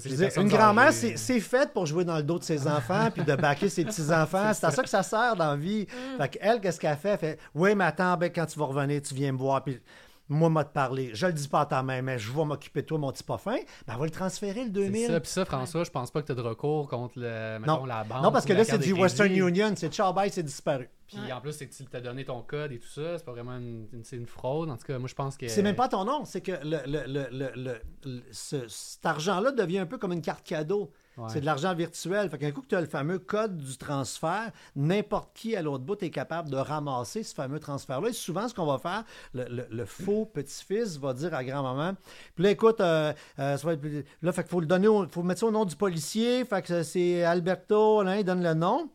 [0.00, 3.24] Dire, une grand-mère, c'est c'est fait pour jouer dans le dos de ses enfants puis
[3.24, 4.52] de baquer ses petits-enfants.
[4.54, 5.86] C'est à ça que ça sert dans la vie.
[6.18, 7.10] Fait qu'elle, qu'est-ce qu'elle fait?
[7.10, 9.62] Elle fait Oui, mais attends, ben, quand tu vas revenir, tu viens me voir.
[9.64, 9.80] Puis
[10.28, 11.10] moi, m'a te parler.
[11.12, 13.22] Je le dis pas à ta main, mais je vais m'occuper de toi, mon petit
[13.24, 13.56] parfum.
[13.86, 15.06] Ben, on va le transférer, le C'est 2000.
[15.08, 15.20] ça.
[15.20, 17.84] Puis ça, François, je pense pas que tu as de recours contre le, mettons, Non.
[17.86, 18.22] la banque.
[18.22, 19.30] non, parce que là, c'est du Western.
[19.30, 19.72] Union.
[19.76, 20.88] C'est ciao, bye, c'est disparu.
[21.20, 23.18] Puis en plus, c'est que tu t'as donné ton code et tout ça.
[23.18, 24.70] C'est pas vraiment une, une- fraude.
[24.70, 25.48] En tout cas, moi, je pense que.
[25.48, 26.24] C'est même pas ton nom.
[26.24, 30.90] C'est que le, le- le- ce- cet argent-là devient un peu comme une carte cadeau.
[31.18, 31.24] Ouais.
[31.28, 32.30] C'est de l'argent virtuel.
[32.30, 35.84] Fait qu'un coup que tu as le fameux code du transfert, n'importe qui à l'autre
[35.84, 38.08] bout est capable de ramasser ce fameux transfert-là.
[38.08, 41.96] Et souvent, ce qu'on va faire, le, le- le faux petit-fils va dire à grand-maman,
[42.34, 45.06] puis là, écoute, euh, euh, ça va être- là, fait qu'il faut le donner, au-
[45.06, 46.46] faut mettre ça au nom du policier.
[46.46, 48.88] Fait que c'est Alberto, là, il donne le nom.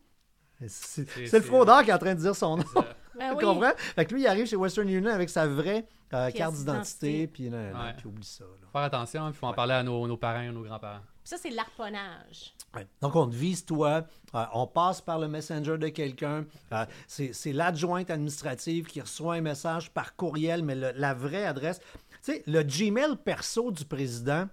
[0.67, 2.63] C'est le fraudeur qui est en train de dire son nom.
[3.17, 3.43] Ben Tu oui.
[3.45, 3.71] comprends?
[3.77, 7.49] Fait que lui, il arrive chez Western Union avec sa vraie euh, carte d'identité, puis
[7.49, 7.93] là, là, Ouais.
[7.97, 8.43] puis oublie ça.
[8.43, 8.67] là.
[8.71, 10.99] Faire attention, il faut en parler à nos, nos parents et nos grands-parents.
[11.23, 12.53] Puis ça, c'est l'arponnage.
[12.75, 12.85] Ouais.
[13.01, 16.45] Donc, on te vise toi, euh, on passe par le messenger de quelqu'un.
[16.73, 21.45] euh, c'est c'est l'adjointe administrative qui reçoit un message par courriel, mais le- la vraie
[21.45, 21.79] adresse.
[22.23, 24.47] Tu sais, le Gmail perso du président,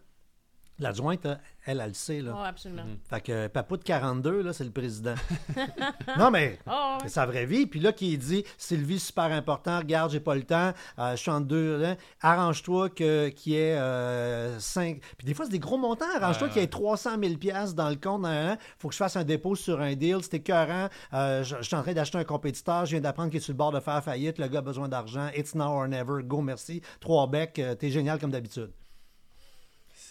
[0.79, 2.21] l'adjointe, euh, elle, elle le sait.
[2.21, 2.35] Là.
[2.37, 2.83] Oh, absolument.
[3.09, 5.15] Fait que Papout 42, là, c'est le président.
[6.19, 7.67] non, mais Oh, c'est sa vraie vie.
[7.67, 11.31] Puis là, qui dit Sylvie, super important, regarde, j'ai pas le temps, euh, je suis
[11.31, 13.79] en deux, hein, arrange-toi que- qu'il y ait
[14.59, 15.01] 5.
[15.19, 16.05] Puis des fois, c'est des gros montants.
[16.21, 18.23] Arrange-toi qu'il y ait 300 000 piastres dans le compte.
[18.25, 20.19] Il faut que je fasse un dépôt sur un deal.
[20.23, 20.89] C'était écœurant.
[21.13, 22.85] Euh, je, je suis en train d'acheter un compétiteur.
[22.87, 24.39] Je viens d'apprendre qu'il est sur le bord de faire faillite.
[24.39, 25.29] Le gars a besoin d'argent.
[25.37, 26.23] It's now or never.
[26.23, 26.83] Go, merci.
[27.01, 27.59] Trois becs.
[27.59, 28.71] euh, T'es génial comme d'habitude.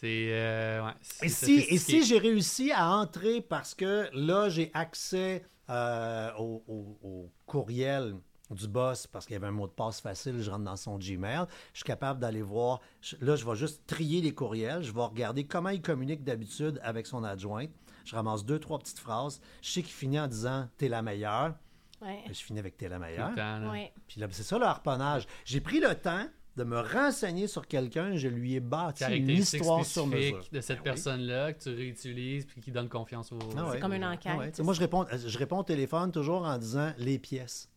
[0.03, 0.27] C'est.
[0.33, 5.45] euh, ouais, Et si, et si j'ai réussi à entrer parce que là, j'ai accès
[5.69, 8.15] euh, au, au- au courriel
[8.51, 10.97] du boss parce qu'il y avait un mot de passe facile, je rentre dans son
[10.97, 12.81] Gmail, je suis capable d'aller voir.
[12.99, 16.81] je- là, je vais juste trier les courriels, je vais regarder comment il communique d'habitude
[16.83, 17.71] avec son adjointe.
[18.03, 19.39] Je ramasse deux, trois petites phrases.
[19.61, 21.55] Je sais qu'il finit en disant T'es la meilleure.
[22.01, 22.23] ouais.
[22.27, 23.29] Je finis avec T'es la Tout meilleure.
[23.29, 23.71] le temps, là.
[23.71, 23.93] Ouais.
[24.09, 25.25] Puis là, c'est ça le harponnage.
[25.45, 29.83] J'ai pris le temps de me renseigner sur quelqu'un, je lui ai bâti une histoire
[29.85, 30.43] sur mesure.
[30.51, 30.83] de cette Ben oui.
[30.83, 33.39] personne-là que tu réutilises puis qui donne confiance aux.
[33.57, 33.79] Ah ouais.
[33.79, 34.31] comme une enquête.
[34.35, 34.51] Ah ouais.
[34.59, 37.69] Moi, je réponds, je réponds au téléphone toujours en disant les pièces.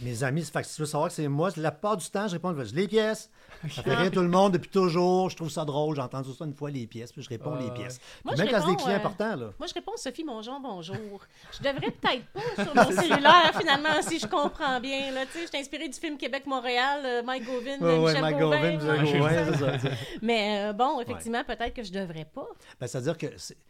[0.00, 2.26] Mes amis, fait que si tu veux savoir que c'est moi, la plupart du temps,
[2.26, 3.30] je réponds les pièces.
[3.70, 5.30] Ça fait rire tout le monde depuis toujours.
[5.30, 5.94] Je trouve ça drôle.
[5.94, 7.12] J'ai entendu ça une fois, les pièces.
[7.12, 8.00] Puis je réponds les pièces.
[8.24, 9.50] Moi, je même quand c'est des clients euh, importants, là.
[9.58, 11.20] Moi, je réponds Sophie Mongeon, bonjour.
[11.52, 15.12] Je devrais peut-être pas sur mon cellulaire, finalement, si je comprends bien.
[15.12, 18.20] Là, tu sais, je suis inspirée du film Québec-Montréal, euh, Mike Gauvin, Ouais, ouais, Michel
[18.22, 18.76] Mike Gauvin.
[18.76, 19.88] Gauvin, ouais, ça.
[20.22, 22.48] Mais euh, bon, effectivement, peut-être que je devrais pas.
[22.80, 23.26] Ben, C'est-à-dire que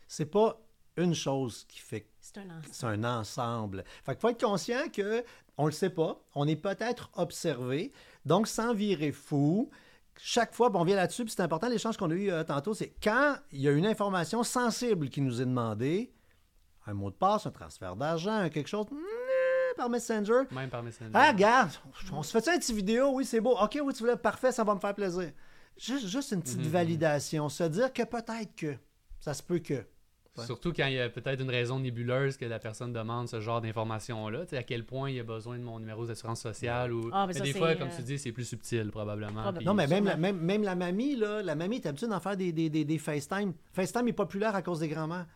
[0.08, 0.58] c'est pas
[0.96, 2.68] une chose qui fait C'est un ensemble.
[2.72, 3.85] c'est un ensemble.
[4.05, 5.24] Fait qu'il faut être conscient que
[5.59, 7.92] on le sait pas, on est peut-être observé,
[8.24, 9.70] donc sans virer fou.
[10.18, 12.74] Chaque fois, bon, on vient là-dessus, puis c'est important, l'échange qu'on a eu euh, tantôt,
[12.74, 16.12] c'est quand il y a une information sensible qui nous est demandée,
[16.87, 20.42] un mot de passe, un transfert d'argent, quelque chose, mm, par Messenger.
[20.50, 21.11] Même par Messenger.
[21.14, 21.70] Ah, regarde,
[22.12, 23.57] on se fait ça une petite vidéo, oui, c'est beau.
[23.59, 25.33] OK, oui, tu voulais, parfait, ça va me faire plaisir.
[25.78, 26.68] Juste, juste une petite Mhm.
[26.68, 28.74] validation, se dire que peut-être que,
[29.20, 29.85] ça se peut que.
[30.38, 30.47] Ouais.
[30.47, 33.61] Surtout quand il y a peut-être une raison nébuleuse que la personne demande ce genre
[33.61, 34.45] d'informations-là.
[34.45, 37.11] Tu sais, à quel point il y a besoin de mon numéro d'assurance sociale ou...
[37.12, 39.42] Ah, mais mais ça, des fois, comme euh, tu dis, c'est plus subtil probablement.
[39.42, 42.18] Probable- Non, mais même la, même, même la mamie, là, la mamie est habituée d'en
[42.21, 43.53] faire des, des, des, des FaceTime.
[43.75, 45.27] FaceTime est populaire à cause des grands-mères.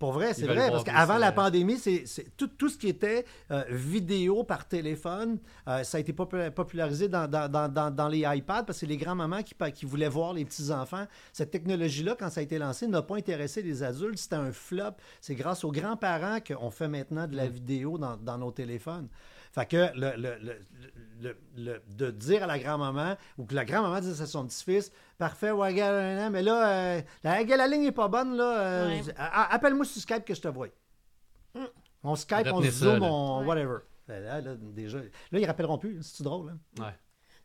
[0.00, 2.04] Pour vrai, c'est vrai, parce qu'avant la pandémie, c'est
[2.38, 7.06] tout, tout ce qui était euh, vidéo par téléphone, euh, ça a été popula- popularisé
[7.06, 10.32] dans, dans, dans, dans, dans les iPads, parce que c'est les grands-mamans qui, voulaient voir
[10.32, 11.04] les petits-enfants.
[11.34, 14.92] Cette technologie-là, quand ça a été lancé, n'a pas intéressé les adultes, c'était un flop.
[15.20, 17.52] C'est grâce aux grands-parents qu'on fait maintenant de la Mm.
[17.52, 19.06] vidéo dans, dans nos téléphones.
[19.52, 20.60] Fait que le, le- le-
[21.20, 24.92] le- le- de dire à la grand-maman, ou que la grand-maman dise à son petit-fils,
[25.18, 25.72] parfait, ouais,
[26.30, 29.02] mais là, euh, la, la ligne n'est pas bonne, là, euh, Ouais.
[29.16, 30.68] appelle-moi sur Skype que je te vois.
[31.54, 31.64] Mm.
[32.04, 33.06] On Skype, on Zoom, là.
[33.06, 33.46] on Ouais.
[33.46, 33.78] whatever.
[34.06, 36.50] Ben Là, là, déjà, là, ils rappelleront plus, c'est drôle.
[36.78, 36.82] Hein?
[36.84, 36.94] Ouais.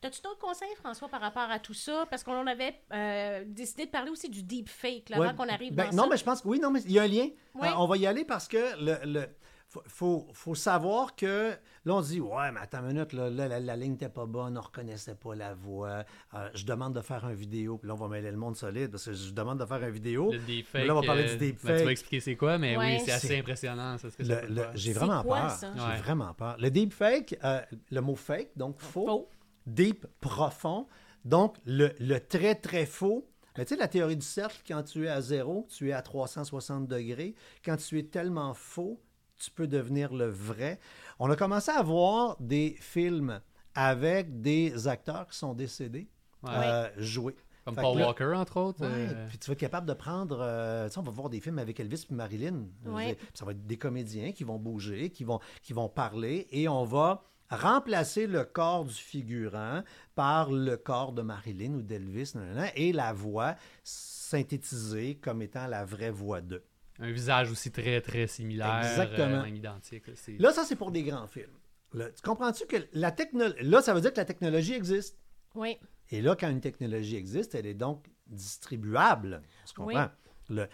[0.01, 2.05] T'as-tu d'autres conseils, François, par rapport à tout ça?
[2.09, 5.27] Parce qu'on avait euh, décidé de parler aussi du deepfake, là, Ouais.
[5.27, 6.09] avant qu'on arrive Ben, dans non, ça.
[6.11, 7.27] mais je pense que oui, non, mais il y a un lien.
[7.63, 9.27] Euh, on va y aller parce que le, le-
[9.75, 11.51] faut, faut, faut savoir que
[11.85, 14.25] là, on dit Ouais, mais attends une minute, là, là, la, la ligne n'était pas
[14.25, 16.03] bonne, on ne reconnaissait pas la voix.
[16.33, 17.77] Euh, je demande de faire une vidéo.
[17.77, 19.89] Puis là, on va mêler le monde solide parce que je demande de faire une
[19.89, 20.31] vidéo.
[20.31, 20.85] Le deepfake.
[20.87, 21.71] Là, on va parler du euh, deepfake.
[21.71, 22.97] ben, tu vas expliquer c'est quoi, mais Ouais.
[22.97, 23.97] oui, c'est assez impressionnant.
[23.97, 24.71] Ça, ce que ça Le- peut le- faire.
[24.75, 25.73] J'ai vraiment quoi, peur.
[25.75, 25.97] J'ai Ouais.
[25.97, 26.55] vraiment peur.
[26.59, 27.61] Le deepfake, euh,
[27.91, 29.29] le mot fake, donc faux, Faux.
[29.67, 30.87] deep, profond.
[31.23, 33.27] Donc, le, le très, très faux.
[33.57, 36.01] Mais tu sais, la théorie du cercle, quand tu es à zéro, tu es à
[36.01, 37.35] 360 degrés.
[37.63, 38.99] Quand tu es tellement faux,
[39.37, 40.79] tu peux devenir le vrai.
[41.19, 43.41] On a commencé à voir des films
[43.73, 46.07] avec des acteurs qui sont décédés
[46.43, 46.51] Ouais.
[46.53, 47.35] euh, jouer.
[47.65, 48.81] Comme Fait Paul là- Walker, entre autres.
[48.81, 50.37] Ouais, euh, Puis tu vas être capable de prendre.
[50.39, 52.67] euh, tu sais, on va voir des films avec Elvis et Marilyn.
[52.85, 53.17] Ouais.
[53.33, 56.83] Ça va être des comédiens qui vont bouger, qui vont, qui vont parler, et on
[56.85, 59.81] va remplacer le corps du figurant
[60.13, 62.33] par le corps de Marilyn ou d'Elvis,
[62.75, 66.63] et la voix synthétisée comme étant la vraie voix d'eux.
[66.99, 68.77] Un visage aussi très, très similaire.
[68.79, 69.39] Exactement.
[69.39, 70.03] euh, même identique.
[70.39, 71.51] là, ça, c'est pour des grands films.
[71.93, 73.63] Là, tu comprends-tu que la technologie.
[73.63, 75.17] Là, ça veut dire que la technologie existe?
[75.55, 75.77] Oui.
[76.11, 79.41] Et là, quand une technologie existe, elle est donc distribuable.
[79.67, 80.09] Tu comprends?
[80.49, 80.67] Le-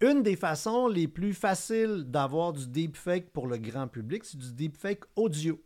[0.00, 4.52] une des façons les plus faciles d'avoir du deepfake pour le grand public, c'est du
[4.52, 5.62] deepfake audio.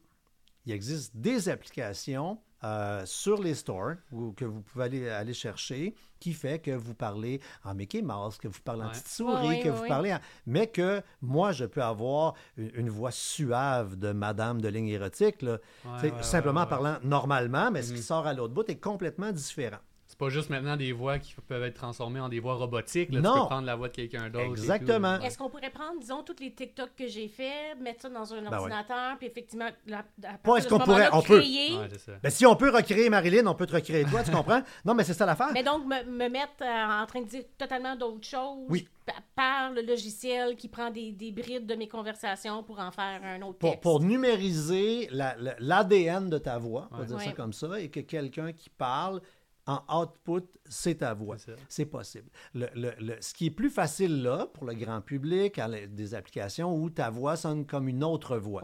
[0.66, 5.94] Il existe des applications euh, sur les stores ou que vous pouvez aller, aller chercher
[6.18, 9.68] qui fait que vous parlez en Mickey Mouse, que vous parlez en petite souris, que
[9.68, 10.18] vous parlez en...
[10.46, 15.42] Mais que moi, je peux avoir une, une voix suave de madame de ligne érotique,
[15.42, 16.70] là, Ouais, simplement ouais, ouais.
[16.70, 18.04] parlant normalement, mais ce qui Mhm.
[18.04, 19.78] sort à l'autre bout est complètement différent.
[20.20, 23.12] C'est pas juste maintenant des voix qui peuvent être transformées en des voix robotiques.
[23.12, 23.34] Là, Tu Non.
[23.42, 24.46] peux prendre la voix de quelqu'un d'autre.
[24.50, 25.20] Exactement.
[25.20, 28.42] Est-ce qu'on pourrait prendre, disons, toutes les TikTok que j'ai fait, mettre ça dans un
[28.42, 28.56] Ben ouais.
[28.56, 31.38] ordinateur, puis effectivement, la, à Pas partir est-ce qu'on pourrait- on peut.
[31.38, 32.12] Ouais, ça.
[32.20, 34.60] Ben, si on peut recréer Marilyn, on peut te recréer toi, tu comprends?
[34.84, 35.50] Non, mais c'est ça l'affaire.
[35.54, 38.88] Mais donc, me, me mettre euh, en train de dire totalement d'autres choses Oui.
[39.06, 43.20] pa- par le logiciel qui prend des, des brides de mes conversations pour en faire
[43.22, 43.82] un autre Pour, texte.
[43.84, 47.06] pour numériser la- la- l'ADN de ta voix, on va Ouais.
[47.06, 49.20] dire ça comme ça, et que quelqu'un qui parle
[49.68, 51.36] en output, c'est ta voix.
[51.68, 52.28] C'est possible.
[52.54, 55.86] Le- le- le- ce qui est plus facile là, pour le grand public, à la-
[55.86, 58.62] des applications où ta voix sonne comme une autre voix.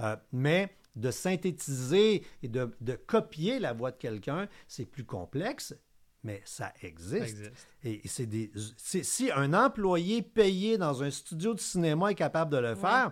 [0.00, 5.74] Euh, mais de synthétiser et de, de copier la voix de quelqu'un, c'est plus complexe,
[6.22, 7.36] mais ça Ça existe.
[7.82, 12.52] Et c'est des, c'est- si un employé payé dans un studio de cinéma est capable
[12.52, 13.10] de le faire,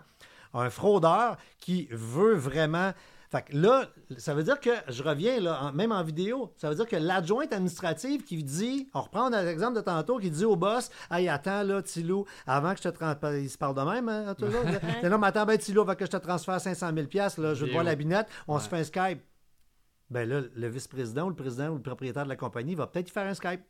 [0.55, 2.93] un fraudeur qui veut vraiment.
[3.33, 3.87] Fait que là,
[4.19, 6.97] ça veut dire que, je reviens là, en- même en vidéo, ça veut dire que
[6.97, 11.63] l'adjointe administrative qui dit, on reprend l'exemple de tantôt, qui dit au boss, hey, attends
[11.63, 14.63] là, Tilou, avant que je te transfère, il se parle de même, hein, toujours.
[15.03, 17.55] là, non, mais attends, ben, Tilou, avant que je te transfère 500 000 pièces là,
[17.55, 17.73] je Vidéo.
[17.73, 19.23] voir la binette, on se fait un Skype.
[20.11, 23.09] Ben là, le vice-président ou le président ou le propriétaire de la compagnie va peut-être
[23.09, 23.63] y faire un Skype.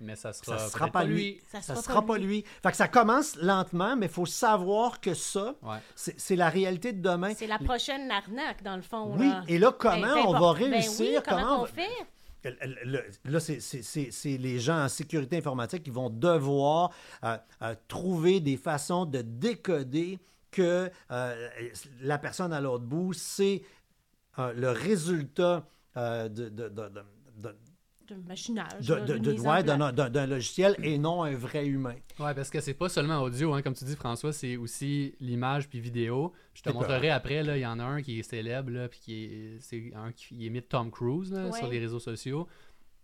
[0.00, 1.40] Mais ça sera, Ça sera pas lui.
[1.46, 2.44] Ça Ça sera sera pas pas lui.
[2.62, 5.78] Fait que ça commence lentement, mais il faut savoir que ça, Ouais.
[5.94, 7.32] c'est la réalité de demain.
[7.34, 9.14] C'est la prochaine arnaque, dans le fond.
[9.16, 9.42] Oui, là.
[9.48, 11.22] et là, Ben, comment on va ben oui, réussir?
[11.22, 11.88] comment, comment on va- fait?
[12.66, 16.90] Le- le- Là, c'est- c'est c'est- c'est les gens en sécurité informatique qui vont devoir
[17.24, 20.18] euh, euh, trouver des façons de décoder
[20.50, 21.48] que euh,
[22.02, 23.62] la personne à l'autre bout, c'est
[24.38, 25.64] euh, le résultat
[25.96, 27.04] euh, de, de- de- de-
[28.08, 28.80] de- De machinage.
[28.80, 31.94] de- de- ouais, d'un logiciel et non un vrai humain.
[32.18, 35.68] Ouais, parce que c'est pas seulement audio, hein, comme tu dis, François, c'est aussi l'image
[35.68, 36.32] puis vidéo.
[36.54, 39.00] Je te montrerai après, là, il y en a un qui est célèbre, là, puis
[39.00, 41.58] qui est, c'est un qui imite Tom Cruise là, Ouais.
[41.58, 42.46] sur les réseaux sociaux.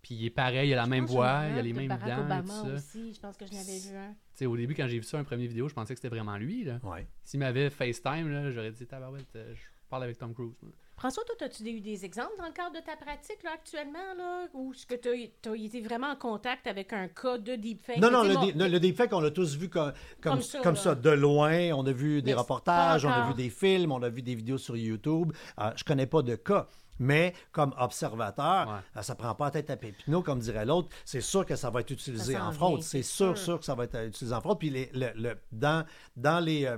[0.01, 1.87] Puis il est pareil, il a la Je même voix, il a un les mêmes
[1.89, 2.73] Barack dents et Obama tout ça.
[2.73, 4.09] aussi, je pense que je n'avais vu un.
[4.09, 6.13] Tu sais, au début, quand j'ai vu ça, une première vidéo, je pensais que c'était
[6.15, 6.63] vraiment lui.
[6.63, 6.79] Là.
[6.83, 7.07] Ouais.
[7.23, 10.53] S'il m'avait FaceTime, là, j'aurais dit, tabarouette, euh, je parle avec Tom Cruise.
[10.97, 14.45] François, toi, as-tu eu des exemples dans le cadre de ta pratique là, actuellement, là,
[14.53, 15.09] où est-ce que tu
[15.49, 17.97] as, été vraiment en contact avec un cas de deepfake?
[17.97, 20.41] Non, non, le, mon- dé- le- le deepfake, on l'a tous vu comme, comme, Comme
[20.41, 20.79] ça, comme là.
[20.81, 21.71] ça, de loin.
[21.73, 24.35] On a vu des Mais reportages, on a vu des films, on a vu des
[24.35, 25.33] vidéos sur YouTube.
[25.59, 26.67] Euh, je connais pas de cas.
[27.01, 28.75] Mais comme observateur, Ouais.
[28.97, 30.89] euh, ça prend pas la tête à Pépinot, comme dirait l'autre.
[31.03, 32.83] C'est sûr que ça va être utilisé en fraude.
[32.83, 33.43] C'est sûr, sûr.
[33.45, 34.59] sûr que ça va être euh, utilisé en fraude.
[34.59, 35.83] Puis les- le, le- dans,
[36.15, 36.65] dans les...
[36.65, 36.77] euh,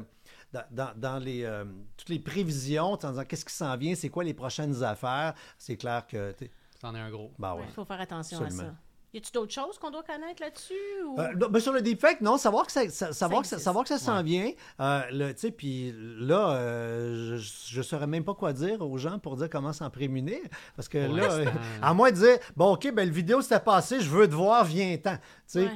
[0.72, 1.66] dans, dans- les, euh,
[1.98, 5.78] toutes les prévisions, en disant qu'est-ce qui s'en vient, c'est quoi les prochaines affaires, c'est
[5.78, 6.34] clair que...
[6.80, 7.32] C'en est un gros.
[7.40, 7.68] Ben Il ouais.
[7.74, 8.76] faut faire attention à ça.
[9.14, 10.74] Y a-tu d'autres choses qu'on doit connaître là-dessus?
[11.06, 11.20] Ou...
[11.20, 13.84] Euh, non, ben, sur le deepfake, non, savoir que ça, ça- savoir que ça, savoir
[13.84, 14.24] que ça s'en Ouais.
[14.24, 14.52] vient.
[14.80, 18.98] euh, le- tu sais, puis là, euh, je ne saurais même pas quoi dire aux
[18.98, 20.40] gens pour dire comment s'en prémunir.
[20.76, 21.46] Parce que là, euh,
[21.82, 24.66] à moins de dire, bon, OK, ben, le vidéo s'était passé, je veux te voir,
[24.66, 25.18] viens-ten.
[25.18, 25.60] Tu sais.
[25.66, 25.72] Ouais.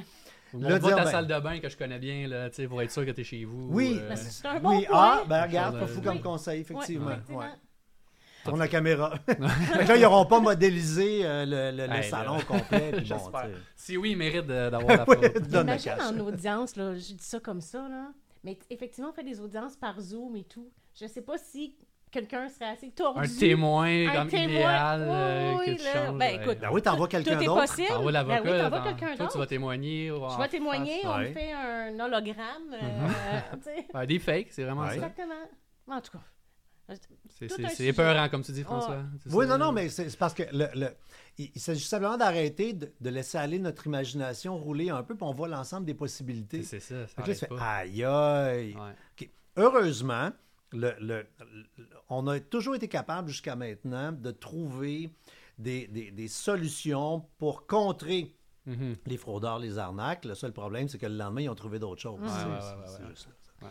[0.54, 2.56] On Le va dire, ta ben- salle de bain que je connais bien, là, tu
[2.56, 3.68] sais, pour être sûr que tu es chez vous.
[3.70, 3.98] Oui.
[4.00, 4.98] euh, Ben, c'est un bon Oui, point.
[4.98, 7.10] ah, ben regarde, pas fou comme conseil, effectivement.
[7.10, 7.38] effectivement.
[7.40, 7.46] Ouais.
[8.48, 9.14] Tourne la caméra.
[9.38, 12.44] Là, ils n'auront pas modélisé euh, le, le- le Hey, salon là.
[12.44, 12.92] complet.
[12.96, 13.30] puis bon.
[13.76, 15.48] Si oui, il mérite de- d'avoir la Oui, faute.
[15.48, 18.08] donne le Imagine en audience, là, je dis ça comme ça, là.
[18.44, 20.70] Mais effectivement, on fait des audiences par Zoom et tout.
[21.00, 21.76] Je sais pas si
[22.10, 23.20] quelqu'un serait assez tordu.
[23.20, 24.46] Un témoin Un comme témoin.
[24.46, 25.92] idéal euh, Oui, que oui, tu là.
[26.06, 26.18] changes.
[26.18, 27.60] Ben, écoute, Ben oui, t'envoies Tout quelqu'un est d'autre.
[27.66, 27.88] possible.
[27.88, 28.42] T'envoies Ben l'avocat.
[28.52, 29.38] oui, t'envoies t'en- quelqu'un Toi, tu d'autre.
[29.38, 30.10] vas témoigner.
[30.12, 31.10] ou Je vais témoigner, face.
[31.12, 31.32] on Ouais.
[31.32, 32.72] fait un hologramme.
[32.72, 33.08] euh,
[33.62, 33.86] sais.
[33.92, 34.88] Un deepfake, c'est vraiment Ouais.
[34.90, 34.94] ça.
[34.94, 35.34] Exactement.
[35.90, 36.94] En tout cas.
[37.38, 39.02] C'est épeurant, comme tu dis, François.
[39.30, 39.56] Oui, ça.
[39.56, 40.94] non, non, mais c'est parce que le, le-
[41.38, 45.24] il, il s'agit simplement d'arrêter de, de laisser aller notre imagination rouler un peu, puis
[45.24, 46.62] on voit l'ensemble des possibilités.
[46.62, 47.60] C'est c'est ça, ça là, pas.
[47.76, 48.74] aïe, aïe.
[48.76, 49.30] Ouais.
[49.56, 50.30] Heureusement,
[50.72, 51.26] le, le-
[51.76, 55.10] le- on a toujours été capable jusqu'à maintenant de trouver
[55.58, 58.34] des, des- des solutions pour contrer
[58.66, 58.96] Mhm.
[59.06, 60.26] les fraudeurs, les arnaques.
[60.26, 62.20] Le seul problème, c'est que le lendemain, ils ont trouvé d'autres choses.
[62.20, 63.08] Ouais, C'est- ouais, c'est- ouais, c'est ouais.
[63.10, 63.22] juste
[63.62, 63.66] ça.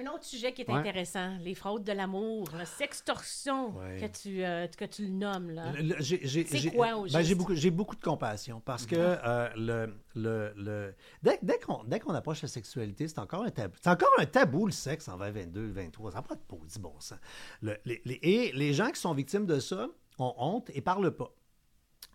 [0.00, 0.76] Un autre sujet qui est Ouais.
[0.76, 3.96] intéressant, les fraudes de l'amour, la sextorsion Ouais.
[4.00, 5.50] que, tu, euh, que tu le nommes.
[5.50, 5.72] Là.
[6.00, 10.94] C'est quoi, au ben, j'ai beaucoup, beaucoup de compassion parce que euh, le, le, le-
[11.22, 13.74] dès, dès qu'on, approche la sexualité, c'est encore un tabou.
[13.82, 16.12] C'est encore un tabou, le sexe, en 2022, 23.
[16.12, 17.18] Ça n'a pas de beau, dit bon sens.
[17.60, 21.10] Le- les, les- et les gens qui sont victimes de ça ont honte et parlent
[21.16, 21.32] pas.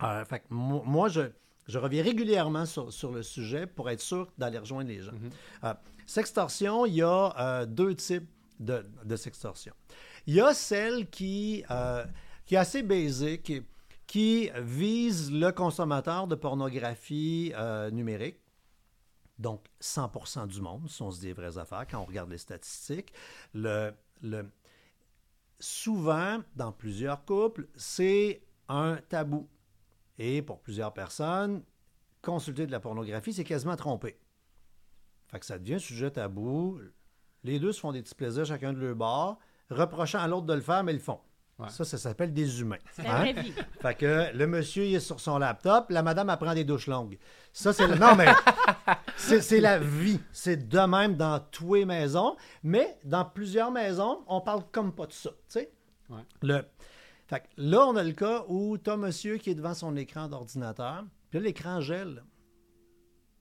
[0.02, 1.20] Euh, fait que mo- moi, je,
[1.66, 5.12] je reviens régulièrement sur, sur le sujet pour être sûr d'aller rejoindre les gens.
[5.64, 5.74] Euh,
[6.06, 8.28] sextorsion, il y a euh, deux types
[8.60, 9.74] de, de sextorsion.
[10.26, 12.04] Il y a celle qui, euh,
[12.46, 13.52] qui est assez basique,
[14.06, 17.52] qui vise le consommateur de pornographie
[17.92, 18.38] numérique.
[19.38, 22.38] Donc, 100% du monde, si on se dit les vraies affaires, quand on regarde les
[22.38, 23.12] statistiques.
[23.52, 24.48] Le, le,
[25.58, 29.48] souvent, dans plusieurs couples, c'est un tabou.
[30.18, 31.62] Et pour plusieurs personnes,
[32.22, 34.18] consulter de la pornographie, c'est quasiment tromper.
[35.28, 36.80] Fait que ça devient un sujet tabou.
[37.42, 39.38] Les deux se font des petits plaisirs chacun de leur bord,
[39.70, 41.20] reprochant à l'autre de le faire, mais ils le font.
[41.58, 41.68] Ouais.
[41.68, 42.78] Ça, ça s'appelle des humains.
[42.92, 43.18] C'est la Hein?
[43.20, 43.52] vraie vie.
[43.80, 47.16] Fait que le monsieur, il est sur son laptop, la madame apprend des douches longues.
[47.52, 47.94] Ça, c'est le...
[47.94, 48.26] Non, mais
[49.16, 50.20] c'est c'est la vie.
[50.32, 55.06] C'est de même dans toutes les maisons, mais dans plusieurs maisons, on parle comme pas
[55.06, 55.70] de ça, tu sais.
[56.08, 56.22] Ouais.
[56.42, 56.64] Le...
[57.26, 59.96] Fait que là, on a le cas où tu as monsieur qui est devant son
[59.96, 62.22] écran d'ordinateur, puis là, l'écran gèle.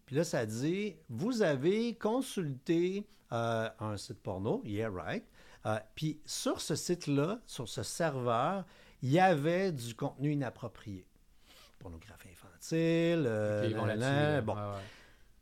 [0.05, 5.25] Puis là, ça dit Vous avez consulté euh, un site porno, yeah, right.
[5.65, 8.65] Euh, puis sur ce site-là, sur ce serveur,
[9.01, 11.05] il y avait du contenu inapproprié.
[11.79, 14.55] Pornographie infantile, euh, bon.
[14.57, 14.81] Ah ouais.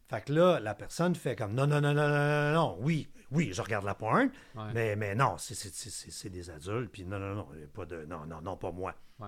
[0.10, 3.08] Fait que là, la personne fait comme non, non, non, non, non, non, non, oui,
[3.32, 4.74] oui, je regarde la pointe, Ouais.
[4.74, 7.86] mais, mais non, c'est- c'est c'est- c'est- c'est des adultes, puis non, non, non, pas
[7.86, 8.94] de, non, non, non, pas moi.
[9.20, 9.28] Ouais.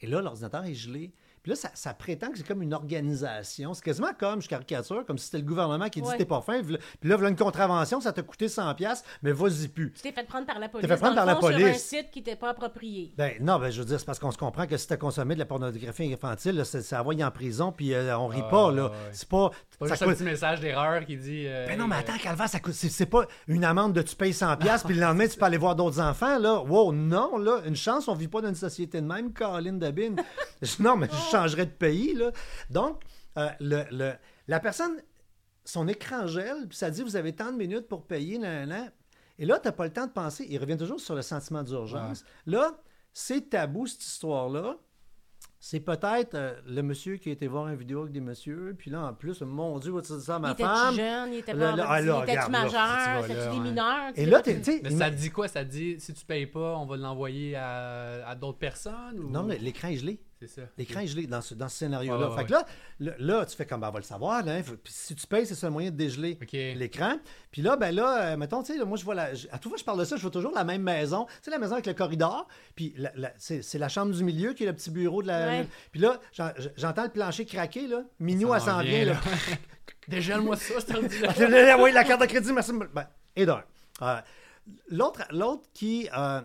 [0.00, 1.12] Et là, l'ordinateur est gelé.
[1.46, 3.72] Puis là, ça, ça prétend que c'est comme une organisation.
[3.72, 6.16] C'est quasiment comme, je caricature, comme si c'était le gouvernement qui dit Ouais.
[6.16, 6.60] t'es pas fin.
[6.60, 6.72] Puis
[7.04, 9.92] là, voilà une contravention, ça t'a coûté 100$, piastres, mais vas-y plus.
[9.92, 10.88] Tu t'es fait prendre par la police.
[10.88, 11.84] fait prendre dans par le la fond, Sur un police.
[11.84, 13.12] site qui n'était pas approprié.
[13.16, 15.34] Ben non, ben je veux dire, c'est parce qu'on se comprend que si t'as consommé
[15.34, 18.50] de la pornographie infantile, là, c'est c'est envoyé en prison, puis euh, on rit Ah,
[18.50, 18.86] pas, là.
[18.86, 18.90] ouais.
[19.12, 19.52] C'est pas.
[19.70, 21.44] C'est pas ça juste un coûte- petit message d'erreur qui dit.
[21.46, 22.74] euh, Ben non, mais hey, attends, Calva, ça coûte.
[22.74, 25.44] C'est, c'est pas une amende de tu payes 100$, piastres, puis le lendemain, tu peux
[25.44, 26.60] aller voir d'autres enfants, là.
[26.60, 27.60] Wow, non, là.
[27.66, 30.16] Une chance, on vit pas dans une société de même, Caroline Dabine.
[30.80, 32.30] Non, mais je changerais de pays, là.
[32.70, 33.02] Donc,
[33.38, 34.14] euh, le, le-
[34.48, 34.96] la personne,
[35.64, 38.90] son écran gèle, puis ça dit, vous avez tant de minutes pour payer, nan, nan.
[39.38, 40.46] Et là, tu n'as pas le temps de penser.
[40.48, 42.24] Il revient toujours sur le sentiment d'urgence.
[42.46, 42.72] Là,
[43.12, 44.76] c'est tabou, cette histoire-là.
[45.58, 48.90] C'est peut-être euh, le monsieur qui a été voir une vidéo avec des messieurs, puis
[48.90, 50.94] là, en plus, mon Dieu, va-tu dire ça à ma il était femme?
[50.94, 53.60] jeune, il était pas là, ah, là, il était majeur, c'était des ouais.
[53.60, 54.12] mineurs?
[54.14, 55.48] Et là, tu sais, Mais ça te dit quoi?
[55.48, 59.18] Ça te dit, si tu payes pas, on va l'envoyer à, à d'autres personnes?
[59.18, 59.30] Ou...
[59.30, 60.20] Non, mais l'écran est gelé.
[60.38, 60.62] C'est ça.
[60.76, 62.18] L'écran est gelé dans ce, dans ce scénario-là.
[62.18, 62.66] Ouais, ouais, fait que là,
[63.00, 64.44] là, là, tu fais comme, ben, on va le savoir.
[64.44, 64.62] Là, hein.
[64.62, 67.14] Faut- si tu payes, c'est ça le moyen de dégeler l'écran.
[67.50, 69.30] Puis là, ben là, euh, mettons, tu sais, là, moi, je vois la.
[69.50, 71.24] À tout fois je parle de ça, je vois toujours la même maison.
[71.24, 72.46] Tu sais, la maison avec le corridor.
[72.74, 75.28] Puis la- la- c'est c'est la chambre du milieu qui est le petit bureau de
[75.28, 75.46] la.
[75.46, 75.66] Ouais.
[75.90, 78.02] Puis là, j'en- j'entends le plancher craquer, là.
[78.20, 79.16] Minou, elle s'en vient, là.
[80.08, 81.78] Dégèle-moi ça, cet ordi-là.
[81.82, 82.72] oui, la carte de crédit, merci.
[82.94, 83.62] Ben, et d'un.
[84.88, 86.40] L'autre, l'autre qui, euh,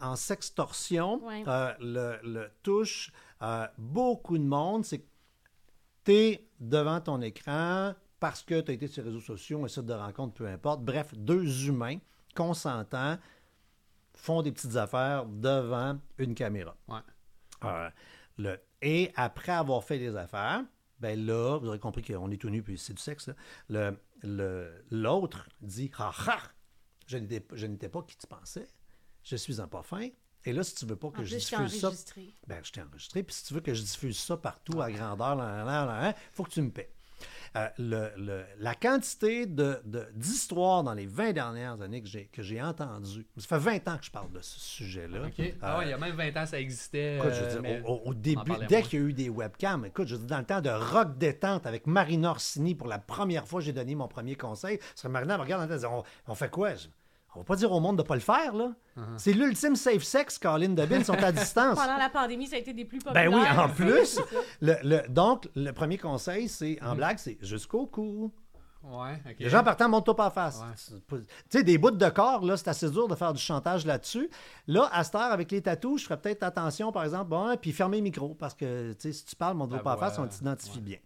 [0.00, 1.42] en sextorsion, Ouais.
[1.46, 3.10] euh, le, le touche
[3.42, 5.06] euh, beaucoup de monde, c'est que
[6.04, 9.68] tu es devant ton écran parce que tu as été sur les réseaux sociaux, un
[9.68, 10.82] site de rencontre, peu importe.
[10.82, 11.96] Bref, deux humains
[12.34, 13.16] consentants
[14.14, 16.76] font des petites affaires devant une caméra.
[16.88, 16.98] Ouais.
[17.64, 17.88] Euh,
[18.36, 20.62] le, et après avoir fait les affaires,
[20.98, 23.28] ben là, vous aurez compris qu'on est tout nu puis c'est du sexe.
[23.28, 23.34] là.
[23.68, 26.38] Le, le, l'autre dit Ha ha
[27.10, 28.68] Je n'étais, je n'étais pas qui tu pensais.
[29.24, 30.08] Je suis un pas fin.
[30.44, 32.34] Et là, si tu veux pas que En je plus, je t'ai diffuse ça, enregistré.
[32.46, 33.22] ben, je t'ai enregistré.
[33.24, 36.62] Puis si tu veux que je diffuse ça partout à grandeur, il faut que tu
[36.62, 36.90] me paies.
[37.56, 42.26] Euh, le- le- la quantité de, de- d'histoires dans les 20 dernières années que j'ai,
[42.28, 45.26] que j'ai entendues, ça fait 20 ans que je parle de ce sujet-là.
[45.26, 45.54] OK.
[45.60, 47.18] Ah ouais, il y a même 20 ans, ça existait.
[47.18, 48.88] Écoute, je euh, veux dire, au, au- début, dès moins.
[48.88, 51.18] qu'il y a eu des webcams, écoute, je veux dire, dans le temps de rock
[51.18, 54.78] détente avec Marina Orsini, pour la première fois, j'ai donné mon premier conseil.
[54.78, 56.74] Parce que Marina me regarde en disant, on, on fait quoi?
[56.76, 56.86] Je-
[57.34, 58.72] on va pas dire au monde de pas le faire, là.
[58.96, 59.02] Uh-huh.
[59.16, 61.78] C'est l'ultime safe sex, Colin Debin, ils sont à distance.
[61.78, 63.32] Pendant la pandémie, ça a été des plus Ben populaires.
[63.56, 64.20] oui, en plus.
[64.60, 68.32] Le- le- donc, le premier conseil, c'est, en blague, c'est jusqu'au cou.
[68.82, 69.22] Ouais.
[69.38, 70.60] Les gens partant, monte-toi pas en face.
[71.10, 71.18] Ouais.
[71.18, 74.30] Tu sais, des bouts de corps, là, c'est assez dur de faire du chantage là-dessus.
[74.66, 77.72] Là, à cette heure, avec les tatous, je ferais peut-être attention, par exemple, bon, puis
[77.72, 80.18] fermer le micro, parce que, tu sais, si tu parles, monte-toi Ben pas en face,
[80.18, 80.96] on t'identifie bien.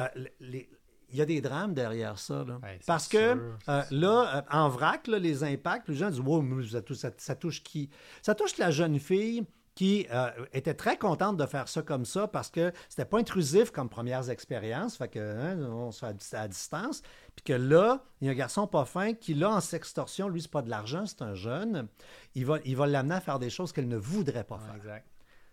[0.00, 0.08] Euh,
[0.40, 0.70] les-
[1.12, 2.44] il y a des drames derrière ça.
[2.44, 2.58] Là.
[2.62, 6.20] C'est Parce que sûr, euh, là, euh, en vrac, là, les impacts, les gens disent
[6.20, 7.90] Wow, ça, touche, ça- ça touche qui?
[8.22, 9.44] Ça touche la jeune fille
[9.74, 13.70] qui euh, était très contente de faire ça comme ça parce que c'était pas intrusif
[13.70, 14.98] comme premières expériences.
[14.98, 17.00] Fait que hein, on se fait à, dis- à distance.
[17.34, 20.42] Puis que là, il y a un garçon pas fin qui, là, en sextorsion, lui,
[20.42, 21.88] c'est pas de l'argent, c'est un jeune.
[22.34, 24.74] Il va il va l'amener à faire des choses qu'elle ne voudrait pas faire.
[24.76, 25.06] exact.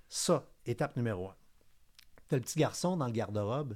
[0.10, 1.36] Ça, étape numéro un.
[2.28, 3.76] T'as le petit garçon dans le garde-robe.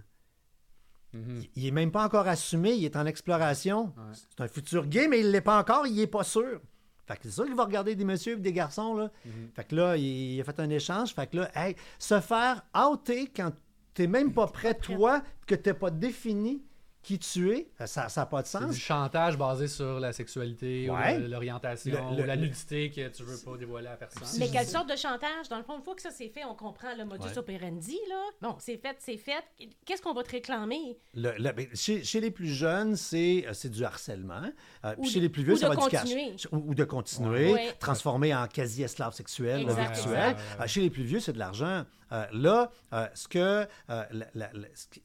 [1.13, 1.41] Mhm.
[1.41, 3.85] Il- Il est même pas encore assumé, il est en exploration.
[3.97, 4.13] Ouais.
[4.13, 6.59] C'est un futur gay, mais il l'est pas encore, il est pas sûr.
[7.05, 9.11] Fait que c'est sûr qu'il va regarder des messieurs et des garçons, là.
[9.25, 9.49] Mhm.
[9.55, 10.03] Fait que là, il,
[10.35, 11.13] il a fait un échange.
[11.13, 13.51] Fait que là, hey, se faire outer quand
[13.93, 16.63] t'es même pas prêt, toi, que t'es pas défini
[17.03, 18.71] qui tu es, ça n'a pas de C'est sens.
[18.73, 21.17] du chantage basé sur la sexualité Ouais.
[21.17, 24.27] ou l'orientation ou la le- nudité que tu veux pas dévoiler à personne.
[24.39, 25.49] Mais quelle sorte de chantage?
[25.49, 27.37] Dans le fond, une fois que ça c'est fait, on comprend le modus Ouais.
[27.37, 28.23] operandi, là.
[28.41, 29.43] Bon, c'est fait, c'est fait.
[29.85, 30.97] Qu'est-ce qu'on va te réclamer?
[31.13, 34.41] Le- le- ben, chez, chez les plus jeunes, c'est euh, c'est du harcèlement.
[34.85, 36.01] Euh, Ou puis de- chez les plus vieux, ça de va être du cash.
[36.03, 36.35] continuer.
[36.51, 37.73] Ou, ou de continuer, Ouais.
[37.79, 40.13] transformer en quasi-esclave sexuel, Exact, virtuel.
[40.31, 40.39] exact.
[40.61, 41.83] Euh, chez les plus vieux, c'est de l'argent.
[42.11, 45.03] Euh, là, euh, ce que euh, la- la- la- ce qui-